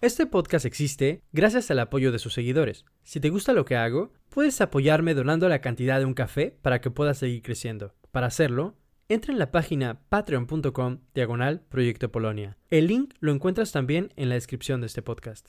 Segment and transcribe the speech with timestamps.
[0.00, 2.84] Este podcast existe gracias al apoyo de sus seguidores.
[3.02, 6.80] Si te gusta lo que hago, puedes apoyarme donando la cantidad de un café para
[6.80, 7.96] que pueda seguir creciendo.
[8.12, 8.76] Para hacerlo,
[9.08, 12.56] entra en la página patreon.com diagonal Proyecto Polonia.
[12.70, 15.48] El link lo encuentras también en la descripción de este podcast.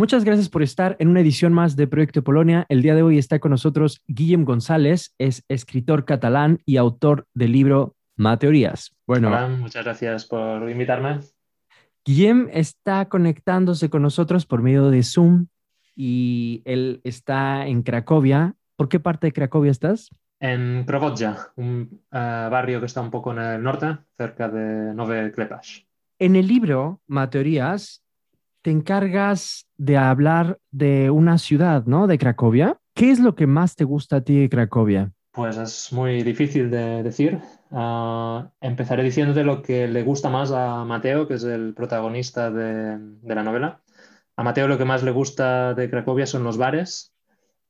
[0.00, 2.64] Muchas gracias por estar en una edición más de Proyecto Polonia.
[2.70, 7.52] El día de hoy está con nosotros Guillem González, es escritor catalán y autor del
[7.52, 8.96] libro Mateorías.
[9.06, 11.20] Bueno, Hola, muchas gracias por invitarme.
[12.02, 15.48] Guillem está conectándose con nosotros por medio de Zoom
[15.94, 18.54] y él está en Cracovia.
[18.76, 20.08] ¿Por qué parte de Cracovia estás?
[20.40, 25.30] En Provodja, un uh, barrio que está un poco en el norte, cerca de Nove
[25.30, 25.82] Klepash.
[26.18, 28.02] En el libro Mateorías
[28.62, 32.06] te encargas de hablar de una ciudad, ¿no?
[32.06, 32.78] De Cracovia.
[32.94, 35.12] ¿Qué es lo que más te gusta a ti de Cracovia?
[35.32, 37.38] Pues es muy difícil de decir.
[37.70, 42.98] Ah, empezaré diciéndote lo que le gusta más a Mateo, que es el protagonista de,
[43.22, 43.82] la novela.
[44.36, 47.14] A Mateo lo que más le gusta de Cracovia son los bares,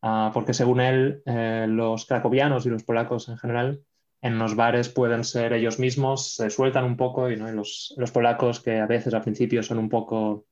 [0.02, 3.82] ah, porque según él, eh, los cracovianos y los polacos en general,
[4.22, 7.50] en los bares pueden ser ellos mismos, se sueltan un poco, y ¿no?
[7.52, 10.46] los, los polacos que a veces al principio son un poco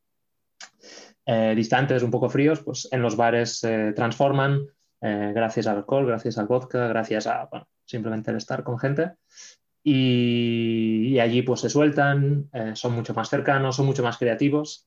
[1.27, 4.67] eh, distantes, un poco fríos, pues en los bares se transforman
[5.01, 7.49] eh, gracias al alcohol, gracias al vodka, gracias a
[7.85, 9.13] simplemente el estar con gente.
[9.83, 14.87] Y, allí pues se sueltan, eh, son mucho más cercanos, son mucho más creativos.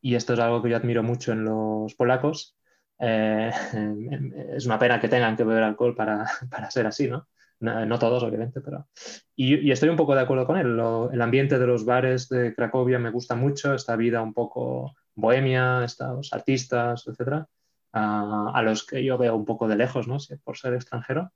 [0.00, 2.56] Y esto es algo que yo admiro mucho en los polacos.
[3.00, 7.26] es una pena que tengan que beber alcohol para, para ser así, ¿no?
[7.60, 8.88] No, todos, obviamente, pero...
[9.36, 10.80] Y, estoy un poco de acuerdo con él.
[11.12, 15.84] el ambiente de los bares de Cracovia me gusta mucho, esta vida un poco bohemia,
[15.84, 17.46] estos artistas, etcétera,
[17.92, 20.18] a, los que yo veo un poco de lejos, ¿no?
[20.44, 21.32] por ser extranjero.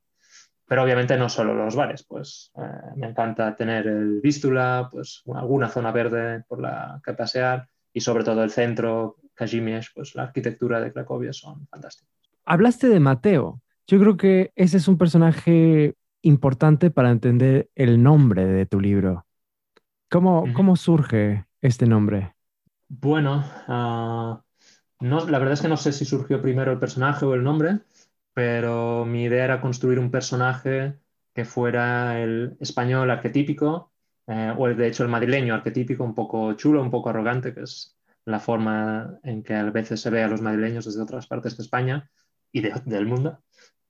[0.66, 2.62] Pero obviamente no solo los bares, pues eh,
[2.96, 8.24] me encanta tener el Vístula, pues alguna zona verde por la que pasear y sobre
[8.24, 12.14] todo el centro, Kazimierz, pues la arquitectura de Cracovia son fantásticos.
[12.46, 13.60] Hablaste de Mateo.
[13.86, 19.26] Yo creo que ese es un personaje importante para entender el nombre de tu libro.
[20.10, 22.33] ¿Cómo, ¿cómo surge este nombre?
[22.88, 24.42] Bueno, ah,
[25.00, 27.80] la verdad es que no sé si surgió primero el personaje o el nombre,
[28.32, 30.98] pero mi idea era construir un personaje
[31.34, 33.92] que fuera el español arquetípico,
[34.26, 37.98] eh, o de hecho el madrileño arquetípico, un poco chulo, un poco arrogante, que es
[38.26, 41.62] la forma en que a veces se ve a los madrileños desde otras partes de
[41.62, 42.10] España
[42.52, 43.42] y del mundo.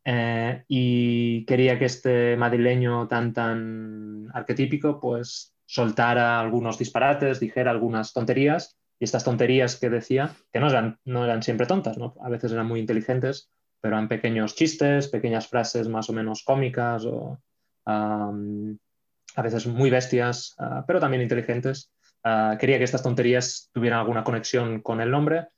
[0.05, 8.13] Eh, y quería que este madrileño tan, tan arquetípico, pues soltara algunos disparates, dijera algunas
[8.13, 12.15] tonterías y estas tonterías que decía, que no eran, no eran siempre tontas, ¿no?
[12.23, 13.51] a veces eran muy inteligentes,
[13.83, 17.39] pero eran pequeños chistes, pequeñas frases más o menos cómicas o
[17.87, 21.93] a veces muy bestias, ah, pero también inteligentes.
[22.23, 25.49] Ah, quería que estas tonterías tuvieran alguna conexión con el nombre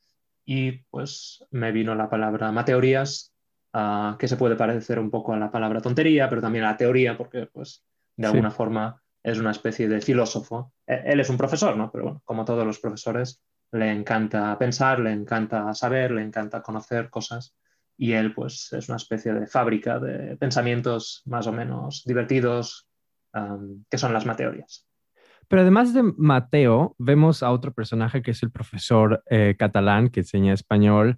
[0.44, 3.32] y pues me vino la palabra mateorías,
[3.74, 6.76] uh, que se puede parecer un poco a la palabra tontería, pero también a la
[6.76, 7.84] teoría, porque pues
[8.16, 10.72] de alguna forma es una especie de filósofo.
[10.86, 11.90] E, él es un profesor, ¿no?
[11.90, 13.42] Pero bueno, como todos los profesores,
[13.72, 17.56] le encanta pensar, le encanta saber, le encanta conocer cosas
[17.98, 22.88] y él pues es una especie de fábrica de pensamientos más o menos divertidos
[23.90, 24.86] que son las mateorias.
[25.48, 30.20] Pero además de Mateo, vemos a otro personaje que es el profesor eh, catalán que
[30.20, 31.16] enseña español,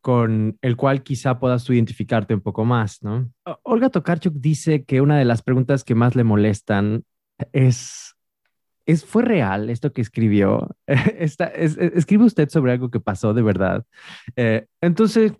[0.00, 3.28] con el cual quizá puedas tú identificarte un poco más, ¿no?
[3.64, 7.04] Olga Tokarczuk dice que una de las preguntas que más le molestan
[7.52, 8.14] es,
[8.86, 10.76] es, fue real esto que escribió.
[10.86, 13.84] escribe usted sobre algo que pasó de verdad.
[14.36, 15.32] Eh, entonces,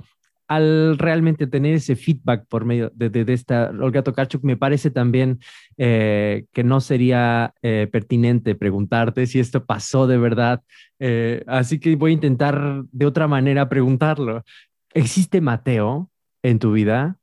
[0.47, 5.41] al realmente tener ese feedback por medio de, de, esta Olga Tokarczuk, me parece también
[5.77, 10.63] eh, que no sería eh, pertinente preguntarte si esto pasó de verdad.
[11.47, 14.43] así que voy a intentar de otra manera preguntarlo.
[14.95, 16.11] ¿Existe Mateo
[16.43, 17.18] en tu vida?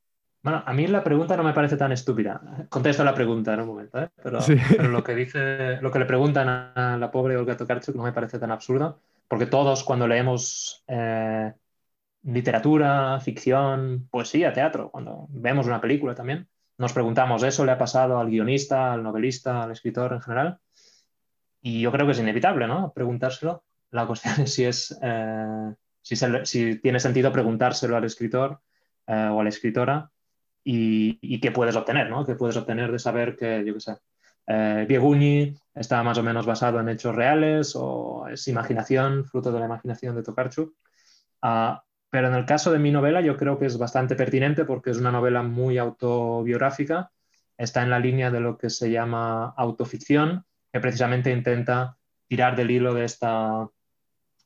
[0.46, 2.40] Bueno, a mí la pregunta no me parece tan estúpida.
[2.68, 4.10] Contesto la pregunta en un momento, ¿eh?
[4.22, 4.38] pero,
[4.88, 8.38] lo que dice, lo que le preguntan a la pobre Olga Tokarczuk no me parece
[8.38, 11.52] tan absurdo, porque todos cuando leemos eh,
[12.22, 16.46] literatura, ficción, poesía, teatro, cuando vemos una película también,
[16.78, 20.58] nos preguntamos, ¿eso le ha pasado al guionista, al novelista, al escritor en general?
[21.60, 22.92] Y yo creo que es inevitable, ¿no?
[22.92, 23.64] Preguntárselo.
[23.90, 28.60] La cuestión es si es, eh, si, tiene sentido preguntárselo al escritor
[29.08, 30.12] eh, o a la escritora
[30.68, 32.26] y, qué puedes obtener, ¿no?
[32.26, 33.96] ¿Qué puedes obtener de saber que, yo qué sé,
[34.48, 39.66] eh, está más o menos basado en hechos reales o es imaginación, fruto de la
[39.66, 40.74] imaginación de Tokarczuk.
[41.40, 44.90] Ah, pero en el caso de mi novela yo creo que es bastante pertinente porque
[44.90, 47.12] es una novela muy autobiográfica,
[47.56, 51.96] está en la línea de lo que se llama autoficción, que precisamente intenta
[52.26, 53.68] tirar del hilo de esta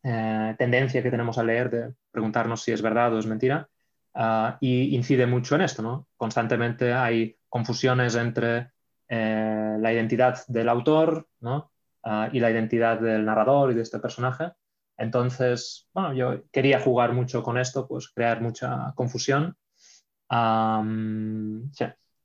[0.02, 3.70] eh, tendencia que tenemos a leer de preguntarnos si es verdad o es mentira
[4.14, 6.08] Ah, y incide mucho en esto, ¿no?
[6.16, 8.72] Constantemente hay confusiones entre
[9.08, 11.72] eh, la identidad del autor ¿no?
[12.02, 14.52] Ah, y la identidad del narrador y de este personaje.
[14.96, 19.56] Entonces, bueno, yo quería jugar mucho con esto, pues crear mucha confusión.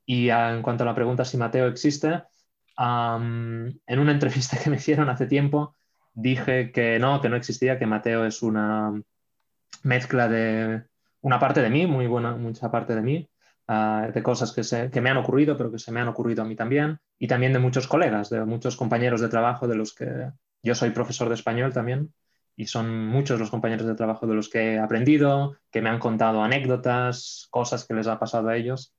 [0.08, 2.24] Y en cuanto a la pregunta si Mateo existe,
[2.78, 5.76] en una entrevista que me hicieron hace tiempo,
[6.14, 8.92] dije que no, que no existía, que Mateo es una
[9.84, 10.84] mezcla de
[11.25, 13.27] una parte de mí, muy buena, mucha parte de mí,
[13.68, 16.44] ah, de cosas que, se, que me han ocurrido, pero que se me han ocurrido
[16.44, 19.95] a mí también, y también de muchos colegas, de muchos compañeros de trabajo de los
[19.95, 20.30] que
[20.62, 22.13] yo soy profesor de español también,
[22.56, 25.98] y son muchos los compañeros de trabajo de los que he aprendido, que me han
[25.98, 28.94] contado anécdotas, cosas que les ha pasado a ellos.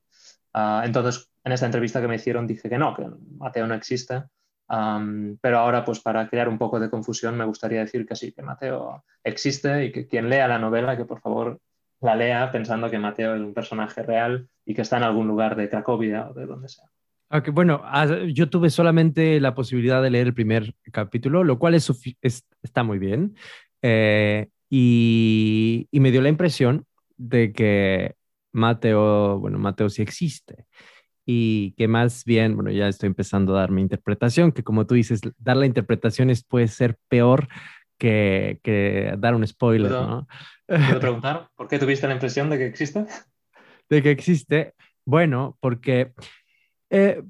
[0.51, 3.05] Ah, entonces, en esta entrevista que me hicieron dije que no, que
[3.37, 4.23] Mateo no existe,
[4.67, 8.41] pero ahora, pues para crear un poco de confusión, me gustaría decir que sí, que
[8.41, 11.61] Mateo existe y que quien lea la novela, que por favor
[12.01, 15.55] la lea pensando que Mateo es un personaje real y que está en algún lugar
[15.55, 16.85] de Cracovia o de donde sea.
[17.29, 17.83] Okay, bueno,
[18.27, 21.91] yo tuve solamente la posibilidad de leer el primer capítulo, lo cual es,
[22.61, 23.35] está muy bien.
[23.81, 26.85] Eh, y, y, me dio la impresión
[27.17, 28.15] de que
[28.53, 30.65] Mateo, bueno, Mateo sí existe.
[31.25, 34.95] Y que más bien, bueno, ya estoy empezando a dar mi interpretación, que como tú
[34.95, 37.49] dices, dar la interpretación es, puede ser peor
[37.97, 40.27] que, que dar un spoiler, ¿no?
[40.65, 43.05] ¿Puedo preguntar por qué tuviste la impresión de que existe?
[43.89, 44.73] De que existe.
[45.05, 46.13] Bueno, porque,
[46.89, 47.23] eh,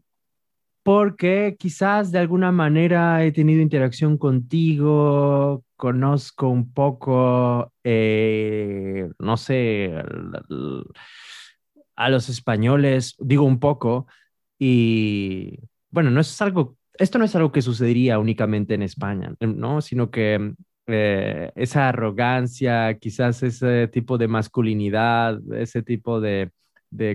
[0.84, 9.94] porque quizás de alguna manera he tenido interacción contigo, conozco un poco, eh, no sé,
[11.96, 14.08] a los españoles, digo un poco,
[14.58, 15.60] y
[15.92, 19.82] bueno, no es algo, esto no es algo que sucedería únicamente en España, ¿no?
[19.82, 20.54] Sino que
[20.88, 26.52] eh, esa arrogancia, quizás ese tipo de masculinidad, ese tipo de,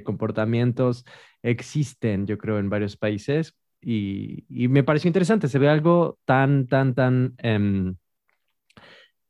[0.05, 1.05] comportamientos
[1.43, 3.55] existen, yo creo, en varios países.
[3.81, 7.97] Y, me pareció interesante, se ve algo tan, tan, tan, em,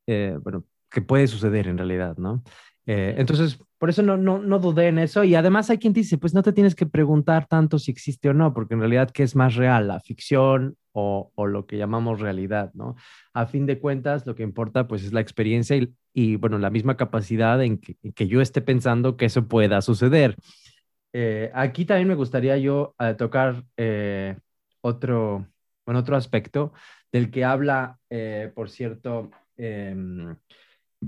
[0.07, 2.43] eh, bueno, que puede suceder en realidad, ¿no?
[2.87, 5.25] Eh, entonces, por eso no, no, no dudé en eso.
[5.25, 8.35] Y además hay quien dice, pues no te tienes que preguntar tanto si existe o
[8.35, 9.89] no, porque en realidad, ¿qué es más real?
[9.89, 12.97] ¿La ficción o, o lo que llamamos realidad, ¿no?
[13.33, 16.71] A fin de cuentas, lo que importa, pues, es la experiencia y, y bueno, la
[16.71, 20.37] misma capacidad en que, que, yo esté pensando que eso pueda suceder.
[21.13, 23.65] Eh, aquí también me gustaría yo eh, tocar
[24.81, 25.47] otro,
[25.87, 26.73] bueno, otro aspecto
[27.13, 27.99] del que habla,
[28.55, 30.35] por cierto, em,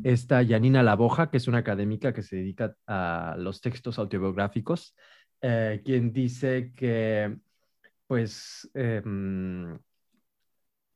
[0.03, 4.95] esta Janina Laboja, que es una académica que se dedica a los textos autobiográficos,
[5.41, 7.37] eh, quien dice que
[8.07, 9.79] pues em,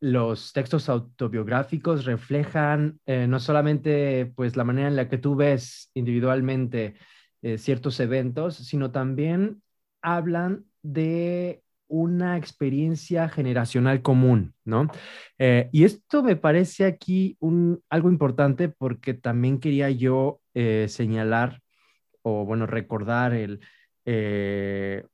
[0.00, 5.90] los textos autobiográficos reflejan eh, no solamente pues la manera en la que tú ves
[5.94, 6.96] individualmente
[7.42, 9.62] eh, ciertos eventos, sino también
[10.02, 14.88] hablan de una experiencia generacional común, ¿no?
[15.38, 21.60] Eh, y esto me parece aquí un, algo importante porque también quería yo eh, señalar
[22.22, 23.60] o, bueno, recordar el,
[24.04, 25.04] eh,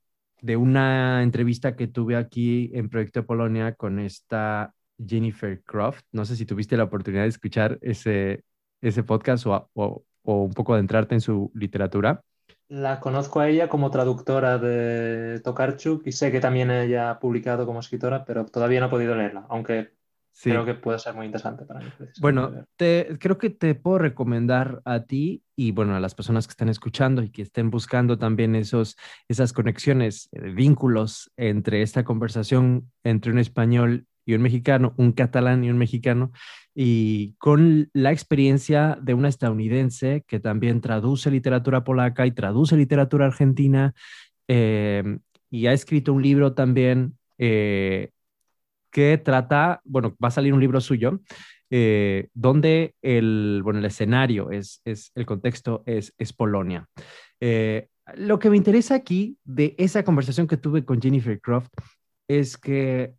[0.41, 6.05] de una entrevista que tuve aquí en Proyecto Polonia con esta Jennifer Croft.
[6.13, 8.45] No sé si tuviste la oportunidad de escuchar ese,
[8.81, 12.23] ese podcast o, o, o un poco adentrarte en su literatura.
[12.69, 17.67] La conozco a ella como traductora de Tokarczuk y sé que también ella ha publicado
[17.67, 19.93] como escritora, pero todavía no he podido leerla, aunque
[20.43, 21.87] creo que puede ser muy interesante para mí.
[22.21, 26.53] Bueno, te, creo que te puedo recomendar a ti y bueno, a las personas que
[26.53, 28.97] están escuchando y que estén buscando también esos,
[29.29, 35.65] esas conexiones, eh, vínculos entre esta conversación entre un español y un mexicano, un catalán
[35.65, 36.33] y un mexicano,
[36.75, 43.27] y con la experiencia de una estadounidense que también traduce literatura polaca y traduce literatura
[43.27, 43.95] argentina
[44.49, 45.19] eh,
[45.51, 48.11] y ha escrito un libro también eh,
[48.91, 51.21] que trata, bueno, va a salir un libro suyo,
[51.71, 56.89] eh, donde el, bueno, el escenario es, es el contexto es, es Polonia.
[58.17, 61.73] lo que me interesa aquí de esa conversación que tuve con Jennifer Croft
[62.29, 63.15] es que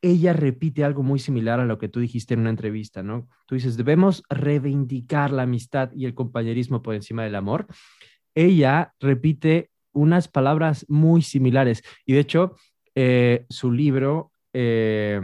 [0.00, 3.28] ella repite algo muy similar a lo que tú dijiste en una entrevista, ¿no?
[3.46, 7.66] Tú dices, debemos reivindicar la amistad y el compañerismo por encima del amor.
[8.34, 12.54] Ella repite unas palabras muy similares y de hecho
[12.94, 15.20] eh, su libro, eh,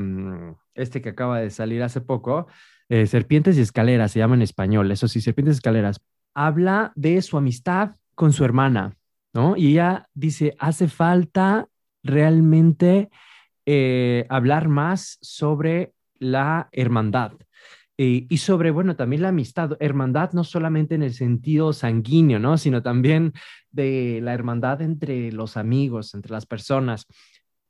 [0.75, 2.49] este que acaba de salir hace poco,
[2.89, 6.01] eh, Serpientes y Escaleras, se llama en español, eso sí, Serpientes y Escaleras,
[6.35, 8.97] habla de su amistad con su hermana,
[9.33, 9.57] ¿no?
[9.57, 11.69] Y ella dice, hace falta
[12.03, 13.11] realmente
[13.67, 17.33] eh, hablar más sobre la hermandad.
[17.97, 22.59] Eh, y sobre, bueno, también la amistad, hermandad no solamente en el sentido sanguíneo, ¿no?
[22.59, 23.33] Sino también
[23.71, 27.07] de la hermandad entre los amigos, entre las personas.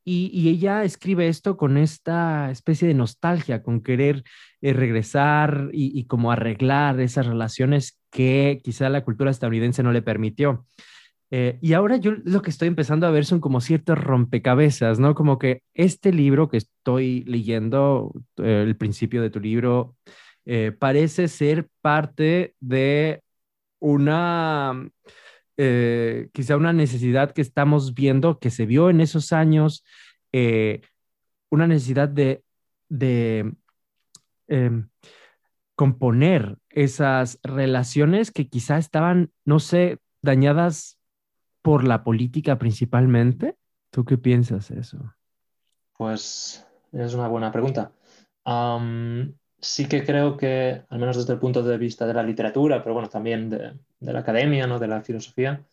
[0.06, 4.22] Y, ella escribe esto con esta especie de nostalgia, con querer
[4.60, 10.02] eh, regresar y, y, como arreglar esas relaciones que quizá la cultura estadounidense no le
[10.02, 10.66] permitió.
[11.36, 15.16] Eh, y ahora yo lo que estoy empezando a ver son como ciertos rompecabezas, ¿no?
[15.16, 19.96] Como que este libro que estoy leyendo, eh, el principio de tu libro,
[20.44, 23.20] eh, parece ser parte de
[23.80, 24.88] una,
[25.56, 29.84] quizá una necesidad que estamos viendo, que se vio en esos años,
[31.50, 32.44] una necesidad de,
[32.88, 33.52] de
[34.46, 34.88] em,
[35.74, 40.98] componer esas relaciones que quizá estaban, no sé, dañadas
[41.64, 43.56] por la política principalmente?
[43.88, 44.98] ¿Tú qué piensas de eso?
[45.96, 47.90] Pues es una buena pregunta.
[49.58, 52.92] sí que creo que, al menos desde el punto de vista de la literatura, pero
[52.92, 54.78] bueno, también de, la academia, ¿no?
[54.78, 55.64] de la filosofía,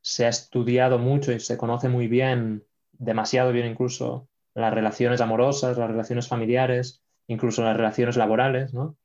[0.00, 5.76] se ha estudiado mucho y se conoce muy bien, demasiado bien incluso, las relaciones amorosas,
[5.76, 8.96] las relaciones familiares, incluso las relaciones laborales, ¿no?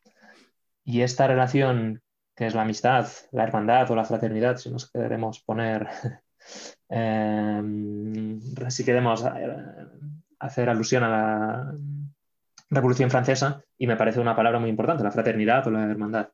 [0.84, 2.04] Y esta relación,
[2.36, 5.88] que es la amistad, la hermandad o la fraternidad, si nos queremos poner
[6.90, 9.58] Em, si queremos eh,
[10.40, 11.76] hacer alusión a la
[12.70, 16.30] Revolución Francesa, y me parece una palabra muy importante, la fraternidad o la hermandad.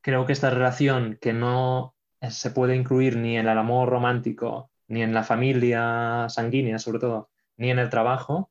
[0.00, 1.94] creo que esta relación que no
[2.28, 7.30] se puede incluir ni en el amor romántico, ni en la familia sanguínea, sobre todo,
[7.56, 8.50] ni en el trabajo,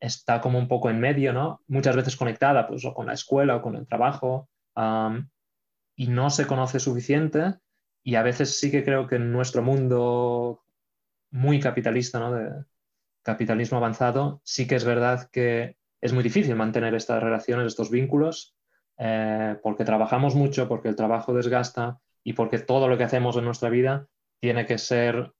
[0.00, 1.60] está como un poco en medio, ¿no?
[1.66, 4.48] Muchas veces conectada pues, o con la escuela o con el trabajo,
[5.96, 7.54] y no se conoce suficiente
[8.04, 10.62] y a veces sí que creo que en nuestro mundo
[11.30, 12.32] muy capitalista, ¿no?
[12.32, 12.64] de
[13.22, 18.54] capitalismo avanzado, sí que es verdad que es muy difícil mantener estas relaciones, estos vínculos,
[18.98, 23.46] eh, porque trabajamos mucho, porque el trabajo desgasta y porque todo lo que hacemos en
[23.46, 24.06] nuestra vida
[24.38, 25.32] tiene que ser,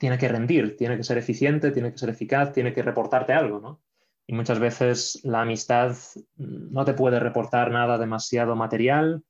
[0.00, 3.60] tiene que rendir, tiene que ser eficiente, tiene que ser eficaz, tiene que reportarte algo,
[3.60, 3.80] ¿no?
[4.26, 5.96] Y muchas veces la amistad
[6.34, 9.22] no te puede reportar nada demasiado material,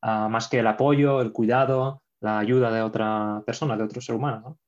[0.00, 4.14] ah, más que el apoyo, el cuidado, la ayuda de otra persona, de otro ser
[4.14, 4.58] humano.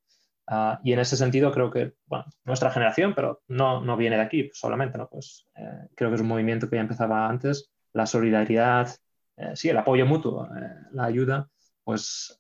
[0.47, 4.23] Ah, y en ese sentido creo que, bueno, nuestra generación, pero no, no viene de
[4.23, 5.09] aquí solamente, ¿no?
[5.09, 8.95] Pues eh, creo que es un movimiento que ya empezaba antes, la solidaridad,
[9.39, 11.49] eh, sí, el apoyo mutuo, eh, la ayuda,
[11.83, 12.39] pues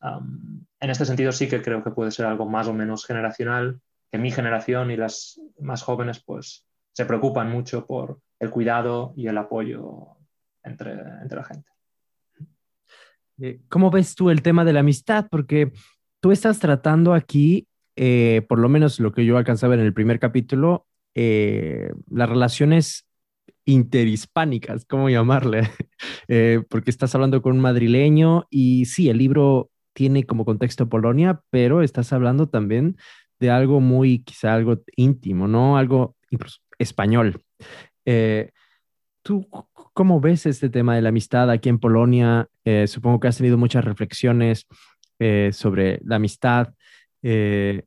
[0.80, 3.80] en este sentido sí que creo que puede ser algo más o menos generacional,
[4.10, 9.28] que mi generación y las más jóvenes pues se preocupan mucho por el cuidado y
[9.28, 10.18] el apoyo
[10.64, 11.75] entre, entre la gente.
[13.40, 15.26] Eh, ¿Cómo ves tú el tema de la amistad?
[15.30, 15.72] Porque
[16.20, 20.18] tú estás tratando aquí, eh, por lo menos lo que yo alcanzaba en el primer
[20.18, 23.06] capítulo, eh, las relaciones
[23.64, 25.70] interhispánicas, ¿cómo llamarle?
[26.68, 31.82] porque estás hablando con un madrileño y sí, el libro tiene como contexto Polonia, pero
[31.82, 32.96] estás hablando también
[33.40, 35.76] de algo muy, quizá algo íntimo, ¿no?
[35.78, 36.16] Algo
[36.78, 37.42] español.
[39.22, 39.48] ¿Tú
[39.96, 42.50] cómo ves este tema de la amistad aquí en Polonia?
[42.66, 44.66] Eh, supongo que has tenido muchas reflexiones
[45.18, 46.74] eh, sobre la amistad.
[47.22, 47.82] Eh,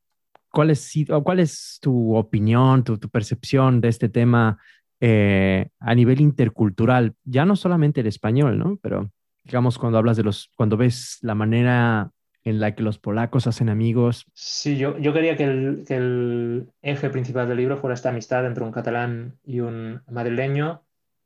[0.50, 0.92] ¿cuál, es,
[1.24, 4.58] ¿Cuál es tu opinión, tu, percepción de este tema
[5.00, 7.13] a nivel intercultural?
[7.25, 8.80] Ya no solamente el español, ¿no?
[8.82, 9.12] Pero
[9.44, 12.10] digamos cuando hablas de los, cuando ves la manera
[12.44, 14.25] en la que los polacos hacen amigos.
[14.34, 18.72] Sí, yo, yo quería que el eje principal del libro fuera esta amistad entre un
[18.72, 20.82] catalán y un madrileño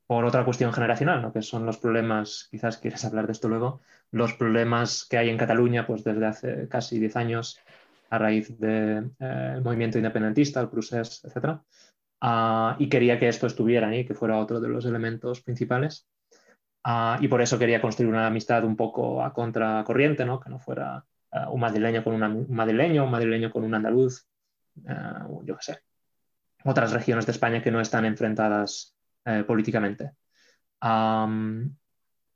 [0.08, 1.32] por otra cuestión generacional, ¿no?
[1.32, 3.82] que son los problemas, quizás quieres hablar de esto luego,
[4.12, 7.60] los problemas que hay en Cataluña pues, desde hace casi 10 años
[8.10, 11.60] a raíz del de, eh, movimiento independentista, el procés, etc.
[12.22, 16.08] Ah, y quería que esto estuviera ahí, que fuera otro de los elementos principales.
[16.84, 20.40] Ah, y por eso quería construir una amistad un poco a contracorriente, ¿no?
[20.40, 24.28] que no fuera eh, un madrileño con un madrileño, un madrileño con un andaluz,
[24.88, 24.94] eh,
[25.44, 25.80] yo qué sé.
[26.66, 30.12] Otras regiones de España que no están enfrentadas eh, políticamente.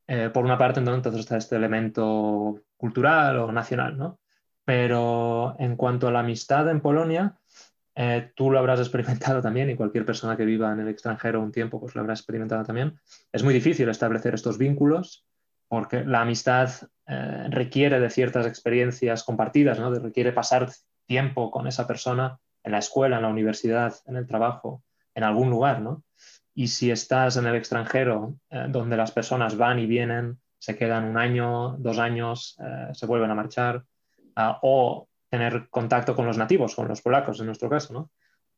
[0.08, 4.20] Eh, por una parte, entonces está este elemento cultural o nacional, ¿no?
[4.63, 7.38] Pero en cuanto a la amistad en Polonia,
[7.96, 11.51] eh, tú lo habrás experimentado también y cualquier persona que viva en el extranjero un
[11.51, 13.00] tiempo pues lo habrá experimentado también.
[13.32, 15.25] Es muy difícil establecer estos vínculos
[15.67, 16.70] porque la amistad
[17.08, 19.94] eh, requiere de ciertas experiencias compartidas, ¿no?
[19.94, 20.70] requiere pasar
[21.06, 25.50] tiempo con esa persona en la escuela, en la universidad, en el trabajo, en algún
[25.50, 25.82] lugar.
[25.82, 26.03] ¿no?
[26.58, 31.04] Y si estás en el extranjero, eh, donde las personas van y vienen, se quedan
[31.04, 32.58] un año, dos años,
[32.94, 33.84] se vuelven a marchar,
[34.36, 38.10] ah, o tener contacto con los nativos, con los polacos en nuestro caso, ¿no?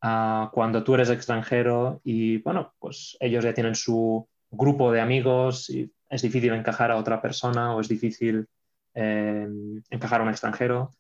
[0.01, 5.70] Ah, cuando tú eres extranjero y, bueno, pues ellos ya tienen su grupo de amigos
[6.10, 8.48] es difícil encajar a otra persona o es difícil
[8.94, 9.48] eh,
[9.89, 10.96] encajar a un extranjero.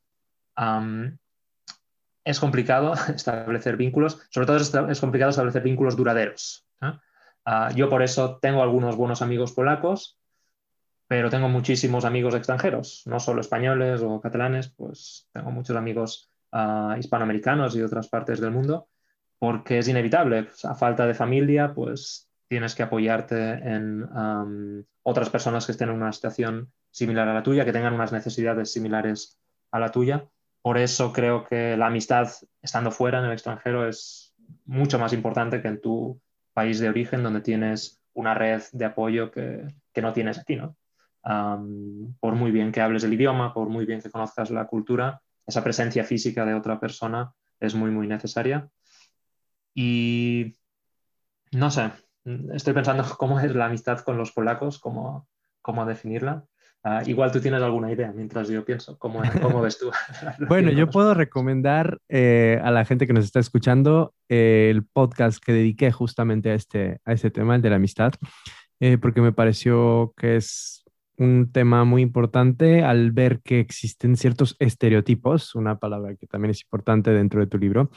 [2.25, 6.68] es complicado establecer vínculos, sobre todo es, complicado establecer vínculos duraderos.
[6.81, 10.19] Ah, yo por eso tengo algunos buenos amigos polacos,
[11.07, 16.95] pero tengo muchísimos amigos extranjeros, no solo españoles o catalanes, pues tengo muchos amigos ah,
[16.99, 18.87] hispanoamericanos y de otras partes del mundo,
[19.39, 24.07] porque es inevitable, a falta de familia, pues tienes que apoyarte en
[25.03, 28.73] otras personas que estén en una situación similar a la tuya, que tengan unas necesidades
[28.73, 29.39] similares
[29.71, 30.27] a la tuya.
[30.61, 32.29] Por eso creo que la amistad
[32.61, 36.19] estando fuera en el extranjero es mucho más importante que en tu
[36.59, 40.75] país de origen, donde tienes una red de apoyo que, que no tienes aquí, ¿no?
[42.19, 45.63] por muy bien que hables el idioma, por muy bien que conozcas la cultura, esa
[45.63, 48.67] presencia física de otra persona es muy, muy necesaria.
[49.73, 50.53] Y
[51.51, 51.91] no sé,
[52.53, 55.29] estoy pensando cómo es la amistad con los polacos, cómo,
[55.61, 56.43] cómo definirla.
[56.83, 58.97] Ah, igual tú tienes alguna idea mientras yo pienso.
[58.97, 59.91] ¿Cómo, cómo ves tú?
[60.47, 65.43] bueno, yo puedo recomendar eh, a la gente que nos está escuchando eh, el podcast
[65.43, 68.13] que dediqué justamente a este, a este tema, el de la amistad,
[68.79, 70.85] eh, porque me pareció que es
[71.19, 76.61] un tema muy importante al ver que existen ciertos estereotipos, una palabra que también es
[76.61, 77.91] importante dentro de tu libro,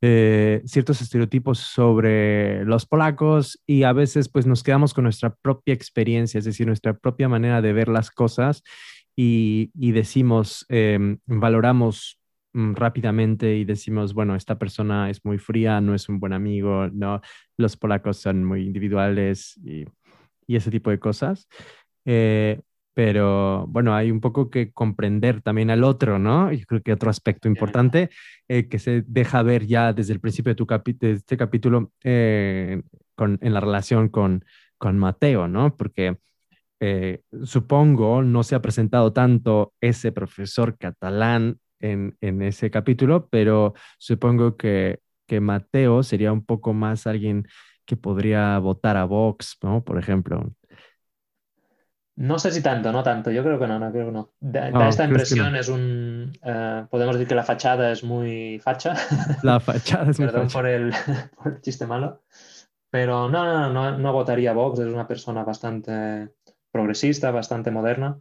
[0.00, 5.74] eh, ciertos estereotipos sobre los polacos y a veces pues nos quedamos con nuestra propia
[5.74, 8.62] experiencia, es decir, nuestra propia manera de ver las cosas
[9.14, 12.18] y, decimos, em, valoramos
[12.54, 16.88] mm, rápidamente y decimos, bueno, esta persona es muy fría, no es un buen amigo,
[16.88, 17.20] no,
[17.58, 19.84] los polacos son muy individuales y,
[20.46, 21.48] y ese tipo de cosas.
[22.04, 22.60] Eh,
[22.94, 26.52] pero bueno, hay un poco que comprender también al otro, ¿no?
[26.52, 28.10] Yo creo que otro aspecto importante
[28.48, 32.82] eh, que se deja ver ya desde el principio de, tu de este capítulo eh,
[33.14, 34.44] con, en la relación con,
[34.78, 35.76] con Mateo, ¿no?
[35.76, 36.18] Porque
[37.44, 44.56] supongo no se ha presentado tanto ese profesor catalán en, en ese capítulo, pero supongo
[44.56, 47.46] que, que Mateo sería un poco más alguien
[47.86, 49.82] que podría votar a Vox, ¿no?
[49.84, 50.52] Por ejemplo.
[52.16, 53.30] No sé si tanto, no tanto.
[53.30, 54.30] Yo creo que no, no creo que no.
[54.38, 56.32] Da, esta impresión, es un.
[56.42, 58.94] Eh, podemos decir que la fachada es muy facha.
[59.42, 60.92] La fachada es muy Perdón Por, el,
[61.36, 62.22] por el chiste malo.
[62.90, 64.80] Pero no, no, no, no votaría Vox.
[64.80, 66.28] Es una persona bastante
[66.70, 68.20] progresista, bastante moderna.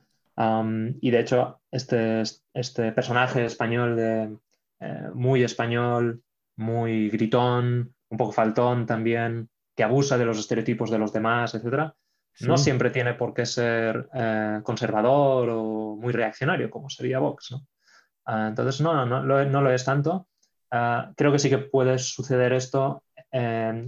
[1.01, 2.23] y de hecho, este,
[2.53, 4.37] este personaje español, de,
[4.79, 6.23] eh, muy español,
[6.55, 11.93] muy gritón, un poco faltón también, que abusa de los estereotipos de los demás, etcétera
[12.39, 17.51] no siempre tiene por qué ser eh, conservador o muy reaccionario, como sería Vox.
[17.51, 17.67] ¿no?
[18.25, 20.27] Ah, entonces, no, no, no, lo es tanto.
[20.71, 23.03] Ah, creo que sí que puede suceder esto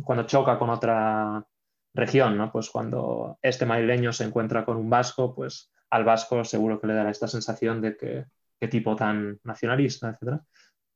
[0.05, 1.45] cuando choca con otra
[1.93, 2.51] región, ¿no?
[2.51, 6.93] Pues cuando este madrileño se encuentra con un vasco, pues al vasco seguro que le
[6.93, 8.25] dará esta sensación de que
[8.59, 10.41] qué tipo tan nacionalista, etc.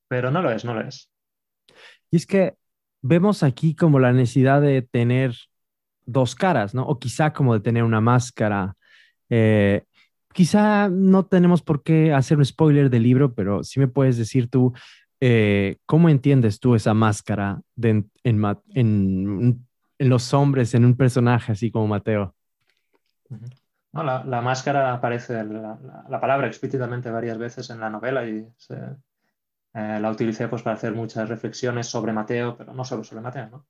[0.08, 1.12] Pero no lo es, no lo es.
[2.10, 2.56] Y es que
[3.02, 5.36] vemos aquí como la necesidad de tener
[6.08, 6.84] dos caras, ¿no?
[6.84, 8.76] O quizá como de tener una máscara.
[9.30, 9.84] Eh,
[10.34, 14.50] quizá no tenemos por qué hacer un spoiler del libro, pero sí me puedes decir
[14.50, 14.74] tú,
[15.20, 18.10] eh, ¿cómo entiendes tú esa máscara en,
[20.00, 22.34] los hombres, en un personaje así como Mateo?
[23.92, 30.12] No, la, máscara aparece, la, palabra explícitamente varias veces en la novela y eh, la
[30.12, 33.66] utilicé pues, para hacer muchas reflexiones sobre Mateo, pero no solo sobre Mateo, ¿no?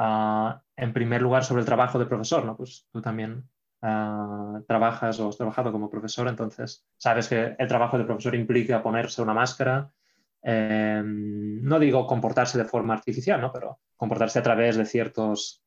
[0.00, 2.56] Ah, en primer lugar, sobre el trabajo de profesor, ¿no?
[2.56, 3.42] Pues tú también
[3.82, 8.80] ah, trabajas o has trabajado como profesor, entonces sabes que el trabajo de profesor implica
[8.80, 9.90] ponerse una máscara,
[10.40, 13.52] em, no digo comportarse de forma artificial, ¿no?
[13.52, 15.64] Pero comportarse a través de ciertos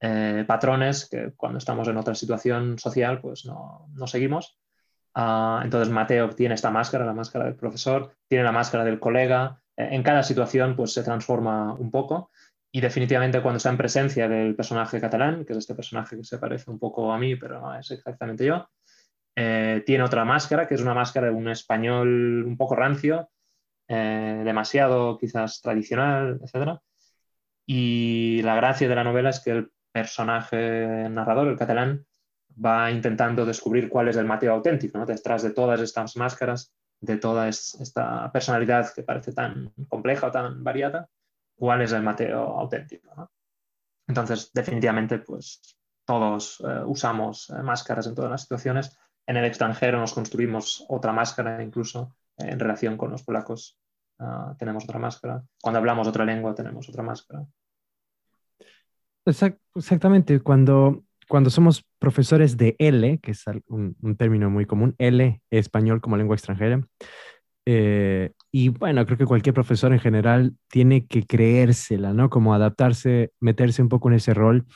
[0.00, 4.58] eh, patrones que cuando estamos en otra situación social, pues no, no seguimos.
[5.14, 9.62] Ah, entonces Mateo tiene esta máscara, la máscara del profesor, tiene la máscara del colega.
[9.76, 12.30] en cada situación, pues se transforma un poco
[12.74, 16.38] y definitivamente cuando está en presencia del personaje catalán, que es este personaje que se
[16.38, 18.66] parece un poco a mí, pero no es exactamente yo,
[19.36, 23.28] eh, tiene otra máscara, que es una máscara de un español un poco rancio,
[23.88, 26.80] eh, demasiado quizás tradicional, etc.
[27.66, 32.06] Y la gracia de la novela es que el personaje narrador, el catalán,
[32.52, 35.04] va intentando descubrir cuál es el Mateo auténtico, ¿no?
[35.04, 40.64] detrás de todas estas máscaras, de toda esta personalidad que parece tan compleja o tan
[40.64, 41.08] variada,
[41.62, 43.30] cuál es el Mateo auténtico.
[44.08, 48.98] Entonces, definitivamente, pues todos eh, usamos eh, máscaras en todas las situaciones.
[49.28, 53.78] En el extranjero nos construimos otra máscara incluso en relación con los polacos.
[54.18, 55.44] Ah, tenemos otra máscara.
[55.62, 57.46] Cuando hablamos otra lengua tenemos otra máscara.
[59.24, 60.40] exactamente.
[60.40, 66.16] Cuando, cuando somos profesores de L, que es un, término muy común, L, español como
[66.16, 66.80] lengua extranjera,
[67.64, 72.28] eh, y bueno, creo que cualquier profesor en general tiene que creérsela, ¿no?
[72.30, 74.66] Como adaptarse, meterse un poco en ese rol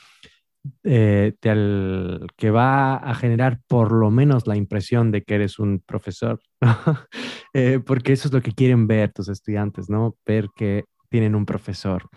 [0.83, 6.39] eh, que va a generar por lo menos la impresión de que eres un profesor,
[7.53, 10.15] eh, porque eso es lo que quieren ver tus estudiantes, ¿no?
[10.25, 12.09] Ver que tienen un profesor.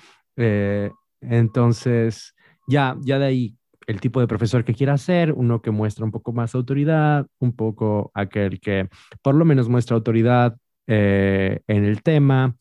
[1.20, 2.34] Entonces,
[2.66, 6.10] ya, ya de ahí el tipo de profesor que quiera ser, uno que muestra un
[6.10, 8.88] poco más autoridad, un poco aquel que
[9.22, 12.56] por lo menos muestra autoridad en el tema,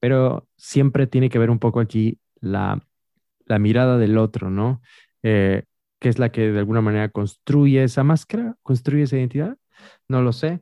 [0.00, 2.80] pero siempre tiene que ver un poco aquí la
[3.48, 4.80] la mirada del otro, ¿no?
[5.22, 5.64] Eh,
[5.98, 9.56] que es la que de alguna manera construye esa máscara, construye esa identidad,
[10.06, 10.60] no lo sé.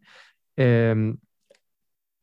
[0.56, 1.18] Em,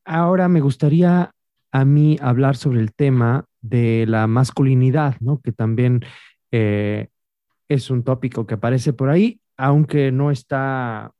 [0.05, 1.31] ahora me gustaría
[1.71, 5.41] a mí hablar sobre el tema de la masculinidad, ¿no?
[5.41, 6.03] Que también
[6.55, 7.07] eh,
[7.67, 11.11] es un tópico que aparece por ahí, aunque no está,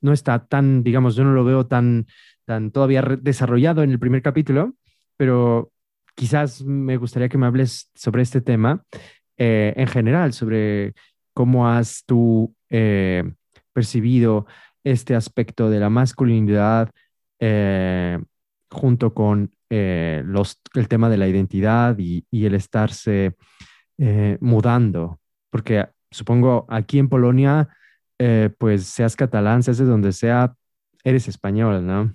[0.00, 2.06] no está tan, digamos, yo no lo veo tan,
[2.44, 4.74] tan todavía desarrollado en el primer capítulo,
[5.16, 5.72] pero
[6.14, 8.84] quizás me gustaría que me hables sobre este tema
[9.36, 10.94] eh, en general, sobre
[11.34, 13.24] cómo has tú eh,
[13.72, 14.46] percibido
[14.84, 16.90] este aspecto de la masculinidad
[18.70, 23.34] junto con los, el tema de la identidad y, y el estarse
[24.40, 27.68] mudando, porque supongo aquí en Polonia,
[28.58, 30.54] pues seas catalán, seas de donde sea,
[31.04, 32.14] eres español, ¿no?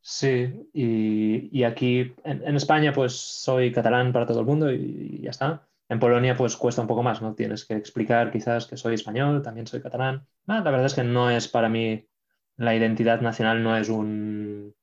[0.00, 5.68] Sí, y, aquí en, España pues soy catalán para todo el mundo y, ya está.
[5.88, 7.34] En Polonia pues cuesta un poco más, ¿no?
[7.34, 10.26] Tienes que explicar quizás que soy español, también soy catalán.
[10.46, 12.08] la verdad es que no es para mí,
[12.56, 14.74] la identidad nacional no es un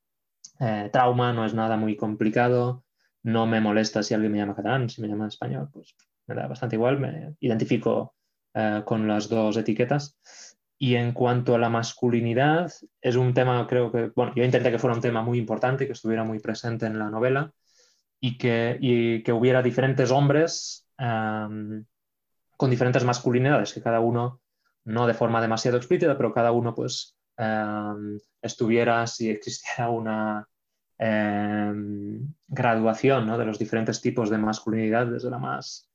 [0.59, 2.84] eh, trauma, no es nada muy complicado.
[3.25, 5.95] No me molesta si alguien me llama catalán, si me llama español, pues
[6.27, 8.13] me da bastante igual, me identifico
[8.53, 10.19] eh, con las dos etiquetas.
[10.77, 14.77] Y en cuanto a la masculinidad, es un tema, creo que, bueno, yo intenté que
[14.77, 17.51] fuera un tema muy importante, que estuviera muy presente en la novela
[18.19, 21.83] y que, y que hubiera diferentes hombres em,
[22.55, 24.39] con diferentes masculinidades, que cada uno,
[24.83, 30.47] no de forma demasiado explícita, pero cada uno pues em, estuviera, si existiera una
[30.97, 35.89] em, graduación de los diferentes tipos de masculinidad, desde la más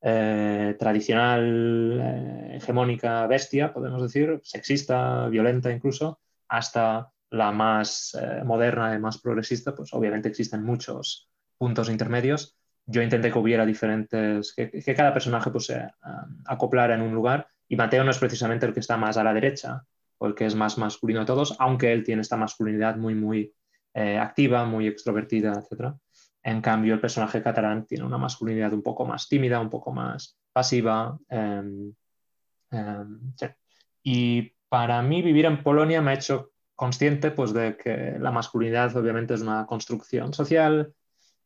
[0.00, 8.94] eh, tradicional, eh, hegemónica, bestia, podemos decir, sexista, violenta incluso, hasta la más eh, moderna
[8.94, 12.56] y más progresista, pues obviamente existen muchos puntos intermedios.
[12.86, 15.90] Yo intenté que hubiera diferentes, que, cada personaje pues, se
[16.46, 19.34] acoplara en un lugar y Mateo no es precisamente el que está más a la
[19.34, 19.84] derecha
[20.18, 23.52] o el que es más masculino de todos, aunque él tiene esta masculinidad muy, muy
[23.94, 25.94] activa, muy extrovertida, etc.
[26.42, 30.38] En cambio, el personaje catalán tiene una masculinidad un poco más tímida, un poco más
[30.52, 31.18] pasiva.
[31.28, 31.92] Em,
[34.02, 38.96] y para mí vivir en Polonia me ha hecho consciente pues, de que la masculinidad
[38.96, 40.94] obviamente es una construcción social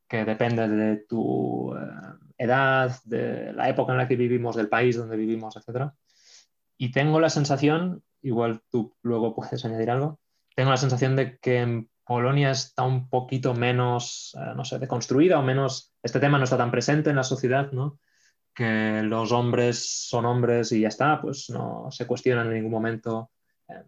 [0.07, 1.81] que depende de tu eh,
[2.37, 5.90] edad, de la época en la que vivimos, del país donde vivimos, etc.
[6.76, 10.20] Y tengo la sensación, igual tú luego puedes añadir algo,
[10.55, 15.38] tengo la sensación de que en Polonia está un poquito menos, eh, no sé, deconstruida
[15.38, 17.98] o menos, este tema no está tan presente en la sociedad, ¿no?
[18.54, 23.30] Que los hombres son hombres y ya está, pues no se cuestionan en ningún momento,
[23.68, 23.84] eh,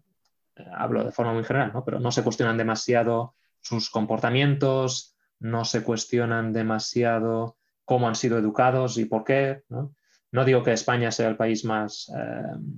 [0.55, 1.83] eh, hablo de forma muy general, ¿no?
[1.83, 8.97] Pero no se cuestionan demasiado sus comportamientos, no se cuestionan demasiado cómo han sido educados
[8.97, 9.93] y por qué, ¿no?
[10.31, 12.11] No digo que España sea el país más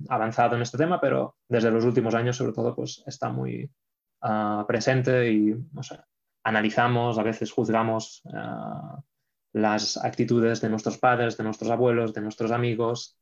[0.08, 3.68] avanzado en este tema, pero desde los últimos años, sobre todo, pues está muy,
[4.20, 5.54] Ah, presente y
[6.42, 9.00] analizamos, a veces juzgamos ah,
[9.52, 13.16] las actitudes de nuestros padres, de nuestros abuelos, de nuestros amigos